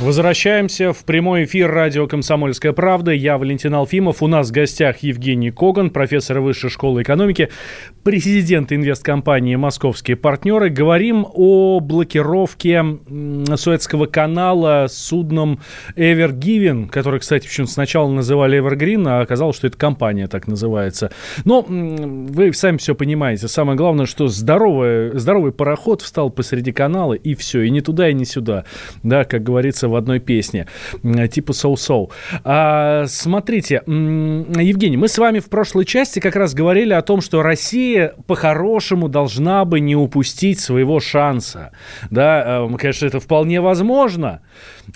Возвращаемся 0.00 0.94
в 0.94 1.04
прямой 1.04 1.44
эфир 1.44 1.70
радио 1.70 2.06
«Комсомольская 2.06 2.72
правда». 2.72 3.10
Я 3.10 3.36
Валентин 3.36 3.74
Алфимов. 3.74 4.22
У 4.22 4.28
нас 4.28 4.48
в 4.48 4.52
гостях 4.52 5.00
Евгений 5.02 5.50
Коган, 5.50 5.90
профессор 5.90 6.40
Высшей 6.40 6.70
школы 6.70 7.02
экономики, 7.02 7.50
президент 8.02 8.72
инвесткомпании 8.72 9.56
«Московские 9.56 10.16
партнеры». 10.16 10.70
Говорим 10.70 11.26
о 11.30 11.80
блокировке 11.80 12.82
Суэцкого 13.54 14.06
канала 14.06 14.86
судном 14.88 15.60
Ever 15.96 16.32
Given, 16.32 16.88
который, 16.88 17.20
кстати, 17.20 17.46
почему 17.46 17.66
сначала 17.66 18.08
называли 18.08 18.58
Evergreen, 18.58 19.06
а 19.06 19.20
оказалось, 19.20 19.56
что 19.56 19.66
это 19.66 19.76
компания 19.76 20.28
так 20.28 20.48
называется. 20.48 21.12
Но 21.44 21.60
вы 21.68 22.54
сами 22.54 22.78
все 22.78 22.94
понимаете. 22.94 23.48
Самое 23.48 23.76
главное, 23.76 24.06
что 24.06 24.28
здоровый, 24.28 25.18
здоровый 25.18 25.52
пароход 25.52 26.00
встал 26.00 26.30
посреди 26.30 26.72
канала, 26.72 27.12
и 27.12 27.34
все, 27.34 27.60
и 27.60 27.70
не 27.70 27.82
туда, 27.82 28.08
и 28.08 28.14
не 28.14 28.24
сюда. 28.24 28.64
Да, 29.02 29.24
как 29.24 29.42
говорится 29.42 29.89
в 29.90 29.96
одной 29.96 30.20
песне, 30.20 30.66
типа 31.02 31.52
«Соу-соу». 31.52 32.10
А, 32.44 33.04
смотрите, 33.06 33.82
Евгений, 33.86 34.96
мы 34.96 35.08
с 35.08 35.18
вами 35.18 35.40
в 35.40 35.48
прошлой 35.48 35.84
части 35.84 36.20
как 36.20 36.36
раз 36.36 36.54
говорили 36.54 36.92
о 36.92 37.02
том, 37.02 37.20
что 37.20 37.42
Россия 37.42 38.14
по-хорошему 38.26 39.08
должна 39.08 39.64
бы 39.64 39.80
не 39.80 39.96
упустить 39.96 40.60
своего 40.60 41.00
шанса. 41.00 41.72
Да, 42.10 42.66
э, 42.66 42.76
конечно, 42.76 43.06
это 43.06 43.20
вполне 43.20 43.60
возможно 43.60 44.40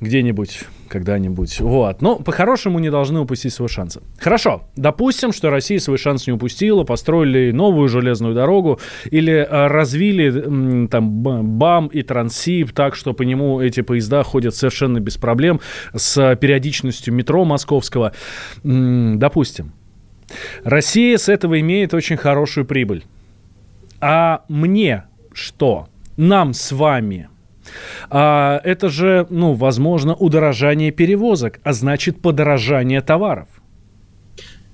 где-нибудь 0.00 0.60
когда-нибудь. 0.94 1.60
Вот. 1.60 2.02
Но 2.02 2.20
по-хорошему 2.20 2.78
не 2.78 2.88
должны 2.88 3.18
упустить 3.18 3.52
свой 3.52 3.68
шанс. 3.68 3.98
Хорошо. 4.16 4.62
Допустим, 4.76 5.32
что 5.32 5.50
Россия 5.50 5.80
свой 5.80 5.98
шанс 5.98 6.28
не 6.28 6.32
упустила, 6.32 6.84
построили 6.84 7.50
новую 7.50 7.88
железную 7.88 8.32
дорогу 8.32 8.78
или 9.10 9.32
э, 9.32 9.66
развили 9.66 10.86
там 10.86 11.58
БАМ 11.58 11.88
и 11.88 12.02
Трансип 12.02 12.70
так, 12.70 12.94
что 12.94 13.12
по 13.12 13.22
нему 13.22 13.60
эти 13.60 13.80
поезда 13.80 14.22
ходят 14.22 14.54
совершенно 14.54 15.00
без 15.00 15.16
проблем 15.16 15.60
с 15.96 16.36
периодичностью 16.36 17.12
метро 17.12 17.44
московского. 17.44 18.12
Допустим. 18.62 19.72
Россия 20.62 21.18
с 21.18 21.28
этого 21.28 21.58
имеет 21.58 21.92
очень 21.92 22.16
хорошую 22.16 22.66
прибыль. 22.66 23.04
А 24.00 24.44
мне 24.48 25.04
что? 25.32 25.88
Нам 26.16 26.54
с 26.54 26.70
вами– 26.70 27.28
а, 28.10 28.60
это 28.64 28.88
же, 28.88 29.26
ну, 29.30 29.54
возможно, 29.54 30.14
удорожание 30.14 30.90
перевозок, 30.90 31.60
а 31.62 31.72
значит 31.72 32.20
подорожание 32.20 33.00
товаров. 33.00 33.48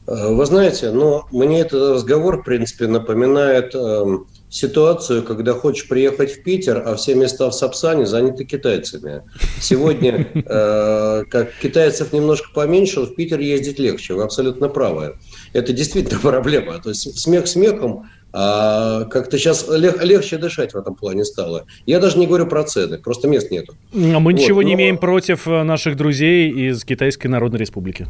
Э, 0.06 0.32
вы 0.32 0.44
знаете, 0.46 0.90
но 0.90 1.26
мне 1.30 1.60
этот 1.60 1.94
разговор, 1.94 2.40
в 2.40 2.44
принципе, 2.44 2.86
напоминает 2.86 3.74
э, 3.74 4.18
ситуацию, 4.50 5.22
когда 5.22 5.54
хочешь 5.54 5.88
приехать 5.88 6.32
в 6.32 6.42
Питер, 6.42 6.82
а 6.84 6.96
все 6.96 7.14
места 7.14 7.48
в 7.48 7.54
Сапсане 7.54 8.04
заняты 8.04 8.44
китайцами. 8.44 9.22
Сегодня, 9.60 10.26
э, 10.34 11.24
как 11.30 11.52
китайцев 11.62 12.12
немножко 12.12 12.48
поменьше, 12.52 13.00
в 13.00 13.14
Питер 13.14 13.38
ездить 13.38 13.78
легче. 13.78 14.14
Вы 14.14 14.24
абсолютно 14.24 14.68
правы. 14.68 15.16
Это 15.52 15.72
действительно 15.72 16.18
проблема. 16.22 16.80
То 16.80 16.90
есть 16.90 17.18
смех 17.18 17.46
смехом, 17.46 18.10
а 18.32 19.04
как-то 19.04 19.38
сейчас 19.38 19.66
лег, 19.68 20.02
легче 20.02 20.36
дышать 20.36 20.74
в 20.74 20.76
этом 20.76 20.94
плане 20.94 21.24
стало. 21.24 21.66
Я 21.86 22.00
даже 22.00 22.18
не 22.18 22.26
говорю 22.26 22.46
про 22.46 22.64
цены, 22.64 22.98
просто 22.98 23.28
мест 23.28 23.50
нету. 23.50 23.74
А 23.92 23.96
мы 23.96 24.32
вот, 24.32 24.40
ничего 24.40 24.62
но... 24.62 24.68
не 24.68 24.74
имеем 24.74 24.98
против 24.98 25.46
э, 25.46 25.62
наших 25.62 25.96
друзей 25.96 26.50
из 26.50 26.84
Китайской 26.84 27.28
Народной 27.28 27.60
Республики. 27.60 28.06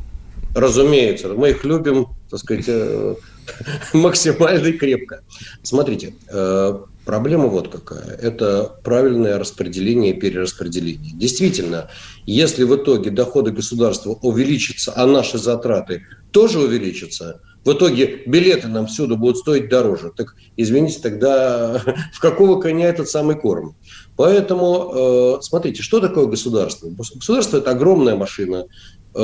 Разумеется, 0.54 1.28
мы 1.28 1.50
их 1.50 1.64
любим, 1.64 2.08
так 2.28 2.40
сказать, 2.40 2.64
э, 2.66 3.14
максимально 3.92 4.66
и 4.68 4.72
крепко. 4.72 5.22
Смотрите, 5.62 6.14
э, 6.28 6.78
проблема 7.04 7.46
вот 7.46 7.68
какая. 7.68 8.16
Это 8.16 8.76
правильное 8.82 9.38
распределение 9.38 10.14
и 10.14 10.20
перераспределение. 10.20 11.12
Действительно, 11.14 11.88
если 12.26 12.64
в 12.64 12.74
итоге 12.76 13.10
доходы 13.10 13.50
государства 13.50 14.10
увеличатся, 14.22 14.92
а 14.94 15.06
наши 15.06 15.38
затраты 15.38 16.04
тоже 16.30 16.60
увеличатся, 16.60 17.40
в 17.64 17.72
итоге 17.72 18.22
билеты 18.26 18.68
нам 18.68 18.86
всюду 18.86 19.16
будут 19.16 19.38
стоить 19.38 19.68
дороже. 19.68 20.12
Так, 20.16 20.34
извините, 20.56 21.00
тогда 21.02 21.82
в 22.12 22.20
какого 22.20 22.60
коня 22.60 22.88
этот 22.88 23.08
самый 23.08 23.36
корм? 23.36 23.76
Поэтому, 24.16 25.38
э, 25.38 25.42
смотрите, 25.42 25.82
что 25.82 26.00
такое 26.00 26.26
государство? 26.26 26.88
Государство– 26.90 27.56
это 27.58 27.70
огромная 27.70 28.16
машина, 28.16 28.66
э, 29.14 29.18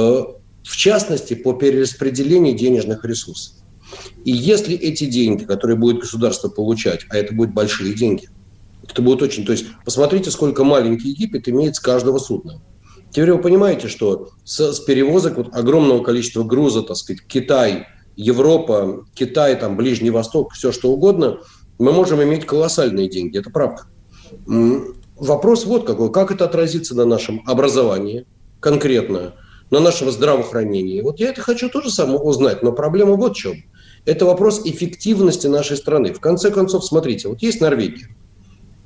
в 0.62 0.76
частности, 0.76 1.35
по 1.35 1.52
перераспределению 1.52 2.56
денежных 2.56 3.04
ресурсов. 3.04 3.54
И 4.25 4.33
если 4.33 4.76
эти 4.76 5.05
деньги, 5.05 5.45
которые 5.45 5.76
будет 5.76 6.00
государство 6.00 6.49
получать, 6.49 7.07
а 7.11 7.16
это 7.16 7.35
будут 7.35 7.55
большие 7.55 7.95
деньги, 7.95 8.28
это 8.88 9.02
будет 9.02 9.23
очень... 9.23 9.45
То 9.45 9.52
есть, 9.52 9.66
посмотрите, 9.85 10.31
сколько 10.31 10.64
маленький 10.64 11.11
Египет 11.11 11.49
имеет 11.49 11.76
с 11.76 11.81
каждого 11.81 12.19
судна. 12.19 12.61
Теперь 13.11 13.33
вы 13.33 13.38
понимаете, 13.38 13.88
что 13.88 14.31
с, 14.45 14.73
с 14.73 14.81
перевозок 14.81 15.37
вот, 15.37 15.55
огромного 15.55 16.02
количества 16.02 16.45
груза, 16.45 16.83
так 16.83 16.97
сказать, 16.97 17.23
Китай, 17.26 17.87
Европа, 18.16 19.05
Китай, 19.14 19.59
там, 19.59 19.76
Ближний 19.76 20.11
Восток, 20.11 20.52
все 20.52 20.73
что 20.73 20.90
угодно, 20.90 21.38
мы 21.78 21.93
можем 21.93 22.23
иметь 22.23 22.47
колоссальные 22.47 23.09
деньги, 23.09 23.38
это 23.38 23.50
правда. 23.50 23.83
Вопрос 25.16 25.64
вот 25.64 25.87
какой, 25.87 26.12
как 26.12 26.31
это 26.31 26.45
отразится 26.45 26.95
на 26.95 27.05
нашем 27.05 27.43
образовании 27.47 28.26
конкретно, 28.61 29.35
на 29.71 29.81
нашем 29.81 30.11
здравоохранении. 30.11 31.00
Вот 31.00 31.21
я 31.21 31.31
это 31.31 31.40
хочу 31.40 31.69
тоже 31.69 31.90
сам 31.90 32.14
узнать, 32.14 32.62
но 32.62 32.73
проблема 32.73 33.14
вот 33.14 33.35
в 33.35 33.37
чем. 33.37 33.64
Это 34.06 34.25
вопрос 34.25 34.62
эффективности 34.64 35.48
нашей 35.48 35.76
страны. 35.76 36.12
В 36.12 36.20
конце 36.20 36.50
концов, 36.50 36.84
смотрите, 36.84 37.28
вот 37.28 37.42
есть 37.42 37.60
Норвегия. 37.60 38.08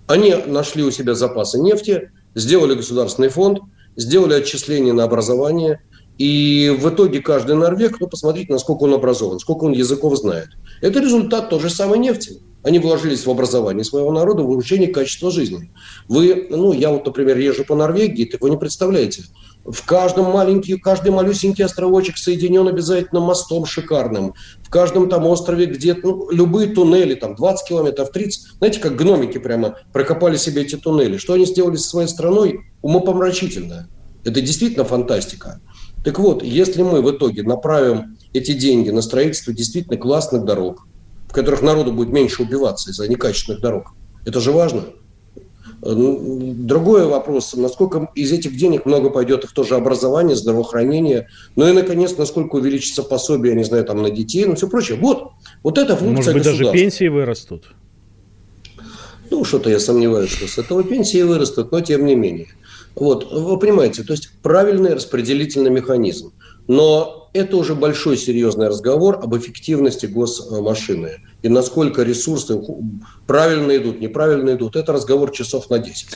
Они 0.07 0.35
нашли 0.35 0.83
у 0.83 0.91
себя 0.91 1.15
запасы 1.15 1.59
нефти, 1.59 2.11
сделали 2.35 2.75
государственный 2.75 3.29
фонд, 3.29 3.61
сделали 3.97 4.35
отчисления 4.35 4.93
на 4.93 5.05
образование, 5.05 5.81
и 6.19 6.77
в 6.81 6.89
итоге 6.89 7.21
каждый 7.21 7.57
норвег, 7.57 8.01
ну, 8.01 8.07
посмотрите, 8.07 8.53
насколько 8.53 8.83
он 8.83 8.95
образован, 8.95 9.39
сколько 9.39 9.65
он 9.65 9.73
языков 9.73 10.19
знает. 10.19 10.49
Это 10.83 11.01
результат 11.01 11.49
той 11.49 11.61
же 11.61 11.71
самой 11.71 11.99
нефти. 11.99 12.41
Они 12.63 12.79
вложились 12.79 13.25
в 13.25 13.31
образование 13.31 13.85
своего 13.85 14.13
народа, 14.13 14.43
в 14.43 14.51
улучшение 14.51 14.89
качества 14.89 15.31
жизни. 15.31 15.73
Вы, 16.09 16.47
ну, 16.51 16.73
я 16.73 16.91
вот, 16.91 17.07
например, 17.07 17.39
езжу 17.39 17.65
по 17.65 17.75
Норвегии, 17.75 18.27
так 18.27 18.43
вы 18.43 18.51
не 18.51 18.59
представляете. 18.59 19.25
В 19.65 19.85
каждом 19.85 20.27
маленький, 20.27 20.77
каждый 20.77 21.13
малюсенький 21.13 21.65
островочек 21.65 22.17
соединен 22.17 22.67
обязательно 22.67 23.21
мостом 23.21 23.67
шикарным. 23.67 24.35
В 24.63 24.71
каждом 24.71 25.09
там 25.09 25.27
острове 25.27 25.67
где 25.67 25.95
ну, 25.95 26.31
любые 26.31 26.69
туннели, 26.69 27.15
там 27.15 27.35
20 27.35 27.69
километров, 27.69 28.11
30. 28.11 28.59
Знаете, 28.59 28.81
как 28.81 28.97
гномики 28.97 29.39
прямо 29.39 29.77
прокопали 29.93 30.37
себе 30.37 30.63
эти 30.63 30.77
туннели. 30.77 31.19
Что 31.19 31.35
они 31.35 31.45
сделали 31.45 31.77
со 31.77 31.91
своей 31.91 32.09
страной? 32.09 32.61
Умопомрачительно. 32.83 33.89
Это 34.25 34.41
действительно 34.41 34.85
фантастика. 34.85 35.61
Так 36.05 36.19
вот, 36.19 36.43
если 36.43 36.83
мы 36.83 37.03
в 37.03 37.11
итоге 37.11 37.43
направим 37.43 38.17
эти 38.33 38.53
деньги 38.53 38.91
на 38.91 39.03
строительство 39.03 39.53
действительно 39.53 39.99
классных 39.99 40.45
дорог, 40.45 40.87
в 41.31 41.33
которых 41.33 41.63
народу 41.63 41.93
будет 41.93 42.09
меньше 42.09 42.43
убиваться 42.43 42.91
из-за 42.91 43.07
некачественных 43.09 43.61
дорог, 43.61 43.93
это 44.27 44.41
же 44.41 44.51
важно. 44.51 44.87
Ну, 45.81 46.55
другой 46.57 47.07
вопрос, 47.07 47.55
насколько 47.55 48.11
из 48.17 48.33
этих 48.33 48.57
денег 48.57 48.85
много 48.85 49.11
пойдет 49.11 49.45
в 49.45 49.53
то 49.53 49.63
же 49.63 49.77
образование, 49.77 50.35
здравоохранение, 50.35 51.29
ну 51.55 51.69
и, 51.69 51.73
наконец, 51.73 52.17
насколько 52.19 52.57
увеличится 52.57 53.05
пособие, 53.05 53.53
я 53.53 53.59
не 53.59 53.65
знаю, 53.65 53.85
там, 53.85 54.03
на 54.03 54.11
детей, 54.11 54.45
ну 54.45 54.57
все 54.57 54.69
прочее. 54.69 54.99
Вот, 55.01 55.29
вот 55.63 55.79
это 55.79 55.97
функция 55.97 56.17
Может 56.17 56.35
быть, 56.35 56.43
даже 56.43 56.73
пенсии 56.73 57.07
вырастут? 57.07 57.73
Ну, 59.31 59.45
что-то 59.45 59.71
я 59.71 59.79
сомневаюсь, 59.79 60.31
что 60.31 60.49
с 60.49 60.59
этого 60.59 60.83
пенсии 60.83 61.23
вырастут, 61.23 61.71
но 61.71 61.81
тем 61.81 62.05
не 62.05 62.17
менее. 62.17 62.49
Вот, 62.97 63.33
вы 63.33 63.57
понимаете, 63.57 64.03
то 64.03 64.13
есть 64.13 64.33
правильный 64.43 64.95
распределительный 64.95 65.71
механизм. 65.71 66.33
Но 66.71 67.29
это 67.33 67.57
уже 67.57 67.75
большой 67.75 68.17
серьезный 68.17 68.69
разговор 68.69 69.19
об 69.21 69.37
эффективности 69.37 70.07
госмашины 70.07 71.17
и 71.43 71.49
насколько 71.49 72.05
ресурсы 72.05 72.61
правильно 73.27 73.77
идут, 73.77 74.01
неправильно 74.01 74.51
идут. 74.51 74.77
Это 74.77 74.93
разговор 74.93 75.33
часов 75.33 75.69
на 75.69 75.81
10. 75.81 76.11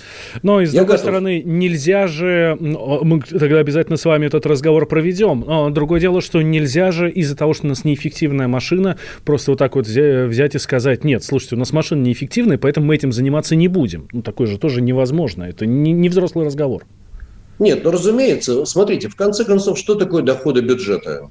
Но, 0.44 0.60
и 0.60 0.66
с 0.66 0.72
Я 0.72 0.82
другой 0.82 0.92
готов. 0.92 1.00
стороны, 1.00 1.42
нельзя 1.44 2.06
же... 2.06 2.56
Мы 2.60 3.20
тогда 3.22 3.58
обязательно 3.58 3.96
с 3.96 4.04
вами 4.04 4.26
этот 4.26 4.46
разговор 4.46 4.86
проведем. 4.86 5.42
Но 5.44 5.70
другое 5.70 5.98
дело, 5.98 6.20
что 6.20 6.40
нельзя 6.40 6.92
же 6.92 7.10
из-за 7.10 7.34
того, 7.36 7.52
что 7.52 7.66
у 7.66 7.70
нас 7.70 7.84
неэффективная 7.84 8.46
машина, 8.46 8.96
просто 9.24 9.50
вот 9.50 9.58
так 9.58 9.74
вот 9.74 9.88
взять 9.88 10.54
и 10.54 10.58
сказать, 10.60 11.02
нет, 11.02 11.24
слушайте, 11.24 11.56
у 11.56 11.58
нас 11.58 11.72
машина 11.72 12.00
неэффективная, 12.02 12.58
поэтому 12.58 12.86
мы 12.86 12.94
этим 12.94 13.10
заниматься 13.10 13.56
не 13.56 13.66
будем. 13.66 14.06
Ну, 14.12 14.22
такое 14.22 14.46
же 14.46 14.58
тоже 14.58 14.82
невозможно. 14.82 15.42
Это 15.42 15.66
не, 15.66 15.90
не 15.90 16.08
взрослый 16.08 16.46
разговор. 16.46 16.84
Нет, 17.58 17.84
ну 17.84 17.90
разумеется, 17.90 18.64
смотрите, 18.64 19.08
в 19.08 19.16
конце 19.16 19.44
концов, 19.44 19.78
что 19.78 19.94
такое 19.94 20.22
доходы 20.22 20.60
бюджета? 20.60 21.30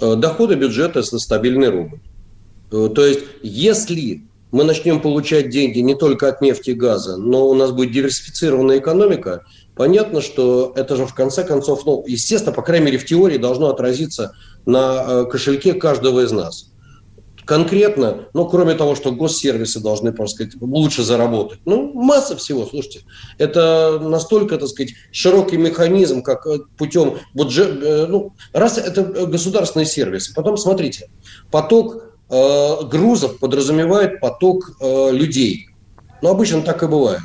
Э, 0.00 0.14
доходы 0.16 0.54
бюджета– 0.54 1.00
это 1.00 1.18
стабильный 1.18 1.68
рубль. 1.68 2.00
Э, 2.72 2.88
то 2.94 3.04
есть, 3.04 3.20
если 3.42 4.22
мы 4.50 4.64
начнем 4.64 5.00
получать 5.00 5.50
деньги 5.50 5.80
не 5.80 5.94
только 5.94 6.28
от 6.28 6.40
нефти 6.40 6.70
и 6.70 6.74
газа, 6.74 7.16
но 7.16 7.46
у 7.48 7.54
нас 7.54 7.72
будет 7.72 7.92
диверсифицированная 7.92 8.78
экономика, 8.78 9.44
понятно, 9.74 10.22
что 10.22 10.72
это 10.74 10.96
же 10.96 11.06
в 11.06 11.14
конце 11.14 11.44
концов, 11.44 11.84
ну, 11.84 12.02
естественно, 12.06 12.54
по 12.54 12.62
крайней 12.62 12.86
мере 12.86 12.98
в 12.98 13.04
теории 13.04 13.36
должно 13.36 13.68
отразиться 13.68 14.34
на 14.64 15.04
э, 15.06 15.24
кошельке 15.26 15.74
каждого 15.74 16.24
из 16.24 16.32
нас 16.32 16.70
конкретно, 17.48 18.28
ну, 18.34 18.46
кроме 18.46 18.74
того, 18.74 18.94
что 18.94 19.10
госсервисы 19.10 19.80
должны, 19.80 20.12
так 20.12 20.28
сказать, 20.28 20.52
лучше 20.60 21.02
заработать. 21.02 21.60
Ну, 21.64 21.94
масса 21.94 22.36
всего, 22.36 22.66
слушайте. 22.66 23.00
Это 23.38 23.98
настолько, 24.02 24.58
так 24.58 24.68
сказать, 24.68 24.92
широкий 25.12 25.56
механизм, 25.56 26.22
как 26.22 26.46
э, 26.46 26.58
путем 26.76 27.16
бюджет, 27.32 27.82
э, 27.82 28.06
ну, 28.06 28.34
раз 28.52 28.76
это 28.76 29.02
государственный 29.26 29.86
сервис. 29.86 30.28
Потом, 30.28 30.58
смотрите, 30.58 31.08
поток 31.50 32.18
э, 32.28 32.84
грузов 32.84 33.38
подразумевает 33.38 34.20
поток 34.20 34.72
э, 34.78 35.10
людей. 35.12 35.68
Ну, 36.20 36.28
обычно 36.28 36.60
так 36.60 36.82
и 36.82 36.86
бывает 36.86 37.22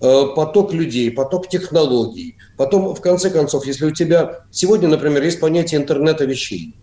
э, 0.00 0.22
поток 0.34 0.72
людей, 0.72 1.10
поток 1.10 1.50
технологий. 1.50 2.36
Потом, 2.56 2.94
в 2.94 3.00
конце 3.02 3.28
концов, 3.28 3.66
если 3.66 3.84
у 3.84 3.90
тебя 3.90 4.46
сегодня, 4.50 4.88
например, 4.88 5.22
есть 5.22 5.40
понятие 5.40 5.78
интернета 5.78 6.24
вещей, 6.24 6.74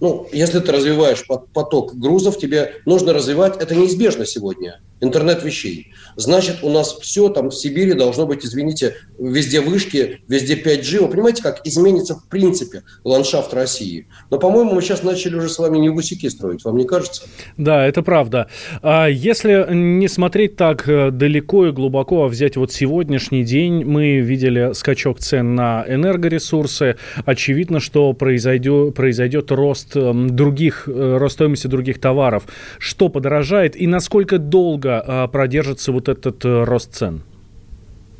ну, 0.00 0.26
если 0.32 0.60
ты 0.60 0.72
развиваешь 0.72 1.26
поток 1.26 1.94
грузов, 1.94 2.38
тебе 2.38 2.76
нужно 2.86 3.12
развивать, 3.12 3.60
это 3.60 3.74
неизбежно 3.74 4.26
сегодня, 4.26 4.80
интернет 5.00 5.42
вещей. 5.42 5.88
Значит, 6.16 6.58
у 6.62 6.70
нас 6.70 6.98
все 7.00 7.28
там 7.28 7.50
в 7.50 7.54
Сибири 7.54 7.94
должно 7.94 8.26
быть, 8.26 8.44
извините, 8.44 8.96
везде 9.18 9.60
вышки, 9.60 10.20
везде 10.28 10.54
5G. 10.54 11.00
Вы 11.00 11.08
понимаете, 11.08 11.42
как 11.42 11.66
изменится 11.66 12.14
в 12.14 12.28
принципе 12.28 12.82
ландшафт 13.04 13.54
России? 13.54 14.06
Но, 14.30 14.38
по-моему, 14.38 14.74
мы 14.74 14.82
сейчас 14.82 15.02
начали 15.02 15.36
уже 15.36 15.48
с 15.48 15.58
вами 15.58 15.78
не 15.78 15.88
гусяки 15.88 16.28
строить, 16.28 16.64
вам 16.64 16.76
не 16.76 16.84
кажется? 16.84 17.22
Да, 17.56 17.86
это 17.86 18.02
правда. 18.02 18.48
А 18.82 19.06
если 19.06 19.66
не 19.72 20.08
смотреть 20.08 20.56
так 20.56 20.88
э, 20.88 21.10
далеко 21.10 21.68
и 21.68 21.72
глубоко, 21.72 22.24
а 22.24 22.28
взять 22.28 22.56
вот 22.56 22.72
сегодняшний 22.72 23.44
день, 23.44 23.84
мы 23.84 24.20
видели 24.20 24.72
скачок 24.74 25.20
цен 25.20 25.54
на 25.54 25.84
энергоресурсы. 25.88 26.96
Очевидно, 27.24 27.80
что 27.80 28.12
произойдет, 28.12 28.94
произойдет 28.94 29.50
рост 29.50 29.96
эм, 29.96 30.34
других, 30.34 30.84
э, 30.86 31.16
рост 31.18 31.34
стоимости 31.34 31.66
других 31.66 32.00
товаров. 32.00 32.44
Что 32.78 33.08
подорожает 33.08 33.80
и 33.80 33.86
насколько 33.86 34.38
долго 34.38 34.89
а, 34.98 35.28
продержится 35.28 35.92
вот 35.92 36.08
этот 36.08 36.44
э, 36.44 36.64
рост 36.64 36.94
цен? 36.94 37.22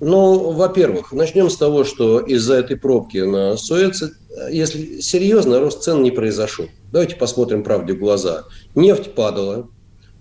Ну, 0.01 0.53
во-первых, 0.53 1.13
начнем 1.13 1.51
с 1.51 1.57
того, 1.57 1.85
что 1.85 2.21
из-за 2.21 2.55
этой 2.55 2.77
пробки 2.77 3.19
на 3.19 3.57
Суэце, 3.57 4.13
если 4.51 5.01
серьезно, 5.01 5.61
рост 5.61 5.83
цен 5.83 6.03
не 6.03 6.11
произошел. 6.11 6.67
Давайте 6.91 7.17
посмотрим 7.17 7.63
правде 7.63 7.93
в 7.93 7.99
глаза. 7.99 8.45
Нефть 8.75 9.15
падала, 9.15 9.69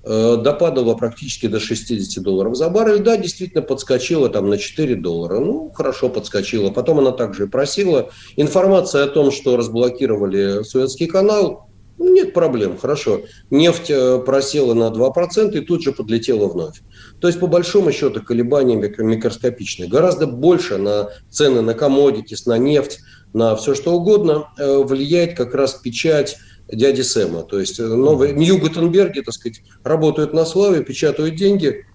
э, 0.03 0.35
допадала 0.37 0.95
практически 0.95 1.47
до 1.47 1.61
60 1.61 2.21
долларов 2.21 2.57
за 2.57 2.69
баррель. 2.69 2.99
Да, 2.99 3.15
действительно 3.15 3.61
подскочила 3.61 4.27
там 4.27 4.49
на 4.49 4.57
4 4.57 4.95
доллара. 4.95 5.39
Ну, 5.39 5.71
хорошо 5.73 6.09
подскочила. 6.09 6.71
Потом 6.71 6.99
она 6.99 7.11
также 7.11 7.47
просила. 7.47 8.09
Информация 8.35 9.05
о 9.05 9.07
том, 9.07 9.31
что 9.31 9.55
разблокировали 9.55 10.63
Суэцкий 10.63 11.07
канал, 11.07 11.68
нет 11.99 12.33
проблем, 12.33 12.77
хорошо. 12.77 13.21
Нефть 13.49 13.89
э, 13.89 14.19
просела 14.25 14.73
на 14.73 14.89
2% 14.89 15.57
и 15.57 15.61
тут 15.61 15.83
же 15.83 15.91
подлетела 15.91 16.47
вновь. 16.47 16.81
То 17.19 17.27
есть, 17.27 17.39
по 17.39 17.47
большому 17.47 17.91
счету, 17.91 18.23
колебания 18.23 18.75
микроскопичные. 18.75 19.89
Гораздо 19.89 20.25
больше 20.25 20.77
на 20.77 21.09
цены 21.29 21.61
на 21.61 21.73
комодитис, 21.73 22.45
на 22.45 22.57
нефть, 22.57 22.99
на 23.33 23.55
все 23.55 23.75
что 23.75 23.93
угодно 23.93 24.49
э, 24.57 24.77
влияет 24.83 25.35
как 25.35 25.53
раз 25.53 25.73
печать 25.73 26.37
дяди 26.71 27.01
Сэма. 27.01 27.43
То 27.43 27.59
есть, 27.59 27.79
э, 27.79 27.83
новые 27.83 28.33
Нью-Гутенберги, 28.33 29.21
так 29.21 29.33
сказать, 29.33 29.61
работают 29.83 30.33
на 30.33 30.45
славе, 30.45 30.83
печатают 30.83 31.35
деньги, 31.35 31.85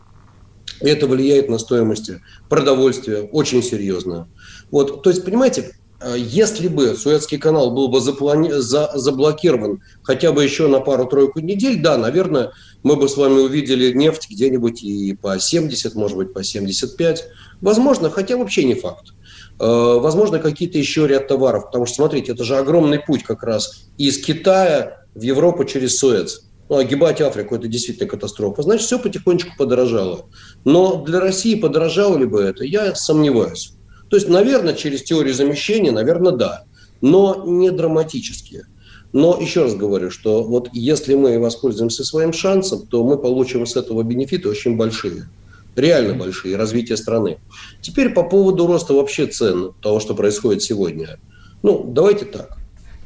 и 0.82 0.88
это 0.88 1.06
влияет 1.06 1.48
на 1.48 1.58
стоимость 1.58 2.10
продовольствия 2.48 3.22
очень 3.22 3.62
серьезно. 3.62 4.28
Вот, 4.70 5.02
то 5.02 5.10
есть, 5.10 5.24
понимаете, 5.24 5.72
если 6.16 6.68
бы 6.68 6.94
Суэцкий 6.94 7.38
канал 7.38 7.70
был 7.70 7.88
бы 7.88 8.00
заплани... 8.00 8.50
за... 8.50 8.90
заблокирован 8.94 9.82
хотя 10.02 10.32
бы 10.32 10.42
еще 10.42 10.66
на 10.68 10.80
пару-тройку 10.80 11.40
недель, 11.40 11.80
да, 11.80 11.96
наверное, 11.96 12.52
мы 12.82 12.96
бы 12.96 13.08
с 13.08 13.16
вами 13.16 13.40
увидели 13.40 13.92
нефть 13.92 14.28
где-нибудь 14.30 14.82
и 14.82 15.14
по 15.14 15.38
70, 15.38 15.94
может 15.94 16.16
быть, 16.16 16.32
по 16.34 16.44
75. 16.44 17.24
Возможно, 17.60 18.10
хотя 18.10 18.36
вообще 18.36 18.64
не 18.64 18.74
факт. 18.74 19.14
Э, 19.58 19.98
возможно, 19.98 20.38
какие-то 20.38 20.78
еще 20.78 21.06
ряд 21.06 21.28
товаров. 21.28 21.66
Потому 21.66 21.86
что, 21.86 21.96
смотрите, 21.96 22.32
это 22.32 22.44
же 22.44 22.56
огромный 22.56 22.98
путь 22.98 23.22
как 23.22 23.42
раз 23.42 23.86
из 23.96 24.18
Китая 24.18 25.06
в 25.14 25.22
Европу 25.22 25.64
через 25.64 25.98
Суэц. 25.98 26.40
Ну, 26.68 26.78
огибать 26.78 27.20
Африку– 27.20 27.54
это 27.56 27.68
действительно 27.68 28.08
катастрофа. 28.08 28.62
Значит, 28.62 28.86
все 28.86 28.98
потихонечку 28.98 29.50
подорожало. 29.56 30.26
Но 30.64 31.02
для 31.04 31.20
России 31.20 31.54
подорожало 31.54 32.16
ли 32.16 32.24
бы 32.24 32.40
это, 32.40 32.64
я 32.64 32.94
сомневаюсь. 32.94 33.73
То 34.08 34.16
есть, 34.16 34.28
наверное, 34.28 34.74
через 34.74 35.02
теорию 35.02 35.34
замещения, 35.34 35.92
наверное, 35.92 36.32
да, 36.32 36.64
но 37.00 37.44
не 37.46 37.70
драматически. 37.70 38.66
Но 39.12 39.38
еще 39.40 39.62
раз 39.62 39.74
говорю, 39.74 40.10
что 40.10 40.42
вот 40.42 40.68
если 40.72 41.14
мы 41.14 41.38
воспользуемся 41.38 42.04
своим 42.04 42.32
шансом, 42.32 42.86
то 42.86 43.04
мы 43.04 43.16
получим 43.16 43.64
с 43.64 43.76
этого 43.76 44.02
бенефиты 44.02 44.48
очень 44.48 44.76
большие. 44.76 45.28
реально 45.76 46.14
большие, 46.14 46.56
развитие 46.56 46.96
страны. 46.96 47.38
Теперь 47.80 48.10
по 48.10 48.22
поводу 48.22 48.66
роста 48.66 48.94
вообще 48.94 49.26
цен, 49.26 49.72
того, 49.82 50.00
что 50.00 50.14
происходит 50.14 50.62
сегодня. 50.62 51.18
Ну, 51.62 51.84
давайте 51.92 52.24
так. 52.26 52.58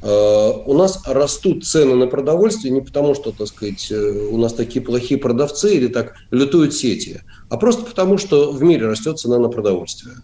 Э, 0.03 0.53
у 0.65 0.75
нас 0.75 1.03
растут 1.07 1.65
цены 1.67 1.95
на 1.95 2.07
продовольствие 2.07 2.73
не 2.73 2.81
потому, 2.81 3.15
что, 3.15 3.33
так 3.33 3.49
сказать, 3.49 3.91
э, 3.91 4.29
у 4.31 4.37
нас 4.39 4.53
такие 4.53 4.85
плохие 4.85 5.19
продавцы 5.19 5.75
или 5.77 5.89
так 5.89 6.15
лютуют 6.31 6.75
сети, 6.75 7.23
а 7.51 7.57
просто 7.57 7.85
потому, 7.85 8.19
что 8.19 8.53
в 8.53 8.63
мире 8.63 8.87
растет 8.87 9.19
цена 9.19 9.39
на 9.39 9.49
продовольствие. 9.49 10.17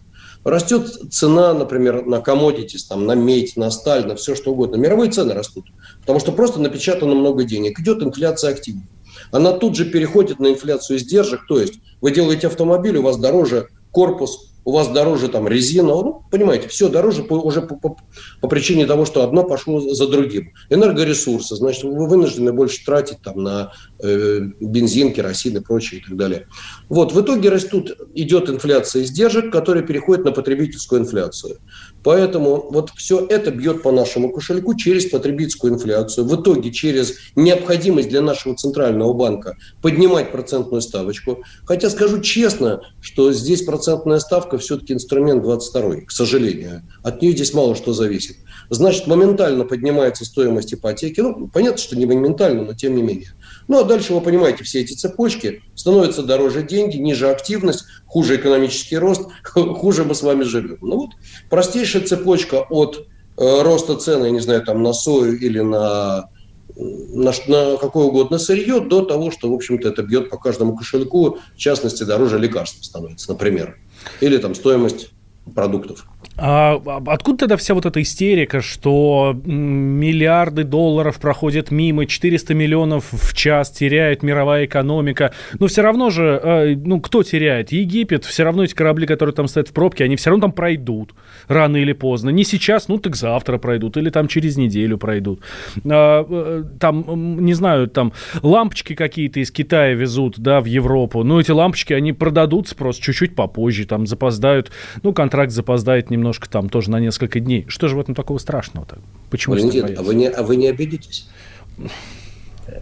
Растет 0.45 0.87
цена, 1.11 1.55
например, 1.55 2.05
на 2.05 2.17
commodities, 2.17 2.81
там, 2.87 3.07
на 3.07 3.15
медь, 3.15 3.57
на 3.57 3.71
сталь, 3.71 4.05
на 4.05 4.15
все 4.15 4.35
что 4.35 4.51
угодно. 4.51 4.75
Мировые 4.75 5.11
цены 5.11 5.33
растут, 5.33 5.65
потому 6.01 6.19
что 6.19 6.31
просто 6.31 6.59
напечатано 6.59 7.15
много 7.15 7.45
денег. 7.45 7.79
Идет 7.79 8.03
инфляция 8.03 8.51
активно. 8.51 8.83
Она 9.31 9.53
тут 9.53 9.75
же 9.75 9.85
переходит 9.85 10.39
на 10.39 10.51
инфляцию 10.51 10.97
издержек, 10.97 11.47
то 11.47 11.59
есть 11.59 11.73
вы 11.99 12.11
делаете 12.11 12.45
автомобиль, 12.45 12.97
у 12.97 13.01
вас 13.01 13.17
дороже 13.17 13.69
корпус, 13.89 14.54
у 14.65 14.71
вас 14.71 14.87
дороже 14.89 15.29
там 15.29 15.47
резина, 15.47 15.89
ну, 15.89 16.23
понимаете, 16.31 16.67
все 16.67 16.89
дороже 16.89 17.23
по, 17.23 17.35
уже 17.35 17.61
по, 17.61 17.75
по, 17.75 17.97
по 18.41 18.47
причине 18.47 18.87
того, 18.87 19.05
что 19.05 19.23
одно 19.23 19.43
пошло 19.43 19.79
за 19.79 20.07
другим. 20.07 20.51
Энергоресурсы, 20.69 21.55
значит, 21.55 21.83
вы 21.83 22.07
вынуждены 22.07 22.51
больше 22.51 22.83
тратить 22.83 23.21
там 23.21 23.43
на 23.43 23.71
э, 24.01 24.39
бензин, 24.59 25.13
керосин 25.13 25.55
и 25.55 25.59
прочее 25.59 26.01
и 26.01 26.03
так 26.03 26.17
далее. 26.17 26.47
Вот, 26.89 27.13
в 27.13 27.21
итоге 27.21 27.49
растут, 27.49 27.95
идет 28.15 28.49
инфляция 28.49 29.03
издержек, 29.03 29.51
которая 29.51 29.83
переходит 29.83 30.25
на 30.25 30.31
потребительскую 30.31 31.01
инфляцию. 31.01 31.59
Поэтому 32.05 32.67
вот 32.69 32.91
все 32.95 33.25
это 33.25 33.49
бьет 33.49 33.81
по 33.81 33.91
нашему 33.91 34.31
кошельку 34.31 34.75
через 34.75 35.07
потребительскую 35.07 35.73
инфляцию. 35.73 36.27
В 36.27 36.39
итоге 36.39 36.71
через 36.71 37.15
необходимость 37.35 38.09
для 38.09 38.21
нашего 38.21 38.55
центрального 38.55 39.11
банка 39.13 39.57
поднимать 39.81 40.31
процентную 40.31 40.83
ставочку. 40.83 41.43
Хотя 41.63 41.89
скажу 41.89 42.21
честно, 42.21 42.81
что 43.01 43.33
здесь 43.33 43.63
процентная 43.63 44.19
ставка 44.19 44.59
все-таки 44.59 44.93
инструмент 44.93 45.41
22 45.41 46.01
к 46.01 46.11
сожалению. 46.11 46.83
От 47.01 47.23
нее 47.23 47.31
здесь 47.31 47.55
мало 47.55 47.73
что 47.73 47.91
зависит. 47.91 48.37
Значит, 48.69 49.07
моментально 49.07 49.65
поднимается 49.65 50.25
стоимость 50.25 50.73
ипотеки. 50.73 51.21
Ну, 51.21 51.47
понятно, 51.47 51.77
что 51.77 51.97
не 51.97 52.05
моментально, 52.05 52.63
но 52.63 52.73
тем 52.73 52.95
не 52.95 53.01
менее. 53.01 53.33
Ну, 53.67 53.79
а 53.79 53.83
дальше, 53.83 54.13
вы 54.13 54.21
понимаете, 54.21 54.63
все 54.63 54.81
эти 54.81 54.93
цепочки, 54.93 55.61
становятся 55.75 56.23
дороже 56.23 56.63
деньги, 56.63 56.97
ниже 56.97 57.29
активность, 57.29 57.85
хуже 58.05 58.35
экономический 58.37 58.97
рост, 58.97 59.27
хуже 59.43 60.03
мы 60.03 60.15
с 60.15 60.21
вами 60.21 60.43
живем. 60.43 60.77
Ну 60.81 60.97
вот, 60.97 61.11
простейшая 61.49 62.03
цепочка 62.03 62.65
от 62.69 63.07
э, 63.37 63.61
роста 63.61 63.95
цены, 63.95 64.25
я 64.25 64.31
не 64.31 64.39
знаю, 64.39 64.63
там 64.63 64.83
на 64.83 64.93
сою 64.93 65.37
или 65.37 65.59
на 65.59 66.29
на, 66.77 67.31
на 67.47 67.77
какое 67.77 68.05
угодно 68.05 68.37
сырье, 68.37 68.81
до 68.81 69.01
того, 69.03 69.31
что, 69.31 69.49
в 69.49 69.53
общем-то, 69.53 69.87
это 69.87 70.03
бьет 70.03 70.29
по 70.29 70.37
каждому 70.37 70.75
кошельку, 70.75 71.37
в 71.55 71.57
частности, 71.57 72.03
дороже 72.03 72.37
лекарств 72.37 72.83
становится, 72.83 73.31
например. 73.31 73.77
Или 74.19 74.37
там 74.37 74.55
стоимость 74.55 75.09
продуктов. 75.53 76.05
А 76.37 76.81
откуда 77.05 77.39
тогда 77.39 77.57
вся 77.57 77.73
вот 77.73 77.85
эта 77.85 78.01
истерика, 78.01 78.59
что 78.61 79.39
миллиарды 79.45 80.65
долларов 80.65 81.19
проходят 81.19 81.71
мимо, 81.71 82.05
400 82.05 82.53
миллионов 82.53 83.05
в 83.11 83.33
час 83.33 83.71
теряет 83.71 84.21
мировая 84.21 84.65
экономика? 84.65 85.33
Но 85.59 85.67
все 85.67 85.81
равно 85.81 86.09
же, 86.09 86.39
э, 86.43 86.75
ну, 86.75 86.99
кто 86.99 87.23
теряет? 87.23 87.71
Египет, 87.71 88.25
все 88.25 88.43
равно 88.43 88.65
эти 88.65 88.73
корабли, 88.73 89.07
которые 89.07 89.33
там 89.33 89.47
стоят 89.47 89.69
в 89.69 89.73
пробке, 89.73 90.03
они 90.03 90.17
все 90.17 90.29
равно 90.29 90.47
там 90.47 90.51
пройдут 90.51 91.13
рано 91.47 91.77
или 91.77 91.93
поздно. 91.93 92.31
Не 92.31 92.43
сейчас, 92.43 92.89
ну, 92.89 92.97
так 92.97 93.15
завтра 93.15 93.57
пройдут, 93.57 93.95
или 93.95 94.09
там 94.09 94.27
через 94.27 94.57
неделю 94.57 94.97
пройдут. 94.97 95.41
А, 95.89 96.25
э, 96.29 96.63
там, 96.79 97.45
не 97.45 97.53
знаю, 97.53 97.87
там 97.87 98.11
лампочки 98.41 98.93
какие-то 98.93 99.39
из 99.39 99.51
Китая 99.51 99.93
везут, 99.93 100.37
да, 100.37 100.59
в 100.59 100.65
Европу. 100.65 101.23
Но 101.23 101.39
эти 101.39 101.51
лампочки, 101.51 101.93
они 101.93 102.11
продадутся 102.11 102.75
просто 102.75 103.01
чуть-чуть 103.01 103.35
попозже, 103.35 103.85
там 103.85 104.05
запоздают, 104.05 104.71
ну, 105.01 105.13
контракт 105.13 105.34
запоздает 105.51 106.09
немного 106.09 106.25
немножко 106.25 106.49
там 106.49 106.69
тоже 106.69 106.89
на 106.89 106.99
несколько 106.99 107.39
дней. 107.39 107.65
Что 107.67 107.87
же 107.87 107.95
в 107.95 107.99
этом 107.99 108.15
такого 108.15 108.39
страшного-то? 108.39 108.97
Почему 109.29 109.55
Валентин, 109.55 109.95
а 109.97 110.01
вы, 110.01 110.15
не, 110.15 110.27
а 110.27 110.41
вы 110.41 110.55
не 110.55 110.67
обидитесь? 110.67 111.29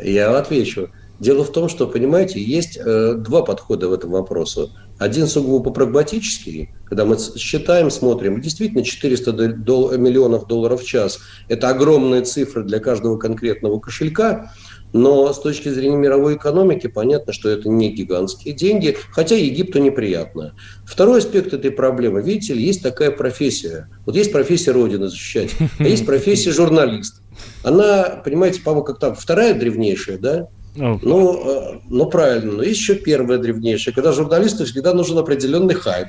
Я 0.01 0.37
отвечу. 0.37 0.89
Дело 1.19 1.43
в 1.43 1.51
том, 1.51 1.69
что, 1.69 1.87
понимаете, 1.87 2.41
есть 2.41 2.77
э, 2.77 3.13
два 3.13 3.43
подхода 3.43 3.87
в 3.87 3.93
этом 3.93 4.11
вопросу. 4.11 4.71
Один 4.97 5.27
сугубо 5.27 5.71
прагматический, 5.71 6.69
когда 6.85 7.05
мы 7.05 7.17
считаем, 7.37 7.91
смотрим, 7.91 8.41
действительно 8.41 8.83
400 8.83 9.31
дол- 9.53 9.97
миллионов 9.97 10.47
долларов 10.47 10.81
в 10.81 10.85
час– 10.85 11.19
это 11.49 11.69
огромные 11.69 12.23
цифры 12.23 12.63
для 12.63 12.79
каждого 12.79 13.17
конкретного 13.17 13.79
кошелька, 13.79 14.51
но 14.91 15.33
с 15.33 15.39
точки 15.39 15.69
зрения 15.69 15.97
мировой 15.97 16.35
экономики 16.35 16.87
понятно, 16.87 17.33
что 17.33 17.49
это 17.49 17.67
не 17.67 17.91
гигантские 17.91 18.53
деньги, 18.53 18.95
хотя 19.11 19.35
Египту 19.35 19.79
неприятно. 19.79 20.55
Второй 20.85 21.19
аспект 21.19 21.53
этой 21.53 21.71
проблемы, 21.71 22.21
видите 22.21 22.53
ли, 22.53 22.63
есть 22.63 22.83
такая 22.83 23.11
профессия. 23.11 23.89
Вот 24.05 24.15
есть 24.15 24.31
профессия 24.31 24.71
Родины 24.71 25.07
защищать, 25.07 25.51
а 25.79 25.83
есть 25.83 26.05
профессия 26.05 26.51
журналист. 26.51 27.21
Она, 27.63 28.21
понимаете, 28.23 28.61
по-моему, 28.61 28.85
как 28.85 28.99
там, 28.99 29.15
вторая 29.15 29.53
древнейшая, 29.55 30.17
да? 30.19 30.47
Ну, 30.75 30.99
э, 31.45 31.79
ну, 31.89 32.05
правильно. 32.07 32.53
Но 32.53 32.63
есть 32.63 32.79
еще 32.79 32.95
первая 32.95 33.37
древнейшая, 33.37 33.93
когда 33.93 34.11
журналисту 34.11 34.65
всегда 34.65 34.93
нужен 34.93 35.17
определенный 35.17 35.75
хайп. 35.75 36.07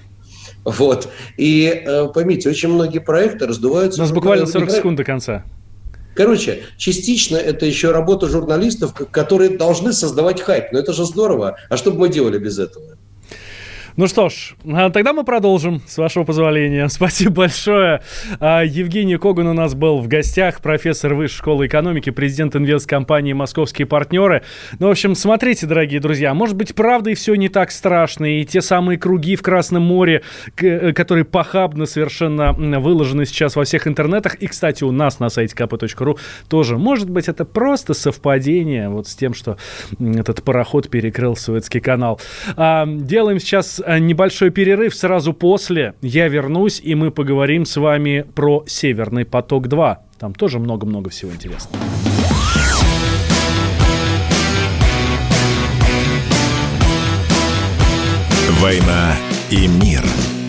Вот. 0.64 1.08
И 1.36 1.82
э, 1.84 2.08
поймите, 2.08 2.48
очень 2.48 2.70
многие 2.70 3.00
проекты 3.00 3.46
раздуваются... 3.46 4.00
У 4.00 4.04
нас 4.04 4.12
буквально 4.12 4.46
40 4.46 4.70
секунд 4.70 4.96
до 4.96 5.04
конца. 5.04 5.44
Короче, 6.14 6.62
частично 6.76 7.36
это 7.36 7.66
еще 7.66 7.90
работа 7.90 8.28
журналистов, 8.28 8.94
которые 9.10 9.50
должны 9.50 9.92
создавать 9.92 10.40
хайп. 10.40 10.72
Но 10.72 10.78
это 10.78 10.92
же 10.92 11.04
здорово. 11.04 11.56
А 11.68 11.76
что 11.76 11.90
бы 11.90 11.98
мы 11.98 12.08
делали 12.08 12.38
без 12.38 12.58
этого? 12.58 12.96
Ну 13.96 14.08
что 14.08 14.28
ж, 14.28 14.56
а 14.66 14.90
тогда 14.90 15.12
мы 15.12 15.22
продолжим, 15.22 15.80
с 15.86 15.98
вашего 15.98 16.24
позволения. 16.24 16.88
Спасибо 16.88 17.30
большое. 17.30 18.02
А, 18.40 18.64
Евгений 18.64 19.16
Коган 19.18 19.46
у 19.46 19.52
нас 19.52 19.76
был 19.76 20.00
в 20.00 20.08
гостях, 20.08 20.60
профессор 20.60 21.14
Высшей 21.14 21.38
школы 21.38 21.66
экономики, 21.68 22.10
президент 22.10 22.56
инвесткомпании 22.56 23.34
«Московские 23.34 23.86
партнеры». 23.86 24.42
Ну, 24.80 24.88
в 24.88 24.90
общем, 24.90 25.14
смотрите, 25.14 25.66
дорогие 25.66 26.00
друзья, 26.00 26.34
может 26.34 26.56
быть, 26.56 26.74
правда 26.74 27.10
и 27.10 27.14
все 27.14 27.36
не 27.36 27.48
так 27.48 27.70
страшно, 27.70 28.24
и 28.24 28.44
те 28.44 28.62
самые 28.62 28.98
круги 28.98 29.36
в 29.36 29.42
Красном 29.42 29.84
море, 29.84 30.22
э, 30.56 30.92
которые 30.92 31.24
похабно 31.24 31.86
совершенно 31.86 32.52
выложены 32.52 33.26
сейчас 33.26 33.54
во 33.54 33.62
всех 33.62 33.86
интернетах, 33.86 34.34
и, 34.34 34.48
кстати, 34.48 34.82
у 34.82 34.90
нас 34.90 35.20
на 35.20 35.28
сайте 35.28 35.54
kp.ru 35.54 36.18
тоже, 36.48 36.78
может 36.78 37.08
быть, 37.08 37.28
это 37.28 37.44
просто 37.44 37.94
совпадение 37.94 38.88
вот 38.88 39.06
с 39.06 39.14
тем, 39.14 39.34
что 39.34 39.56
этот 40.00 40.42
пароход 40.42 40.90
перекрыл 40.90 41.36
Суэцкий 41.36 41.80
канал. 41.80 42.20
А, 42.56 42.86
делаем 42.88 43.38
сейчас 43.38 43.83
небольшой 43.98 44.50
перерыв. 44.50 44.94
Сразу 44.94 45.32
после 45.32 45.94
я 46.02 46.28
вернусь, 46.28 46.80
и 46.82 46.94
мы 46.94 47.10
поговорим 47.10 47.64
с 47.64 47.76
вами 47.76 48.24
про 48.34 48.64
«Северный 48.66 49.24
поток-2». 49.24 49.96
Там 50.18 50.34
тоже 50.34 50.58
много-много 50.58 51.10
всего 51.10 51.32
интересного. 51.32 51.82
«Война 58.60 59.16
и 59.50 59.66
мир»– 59.66 60.02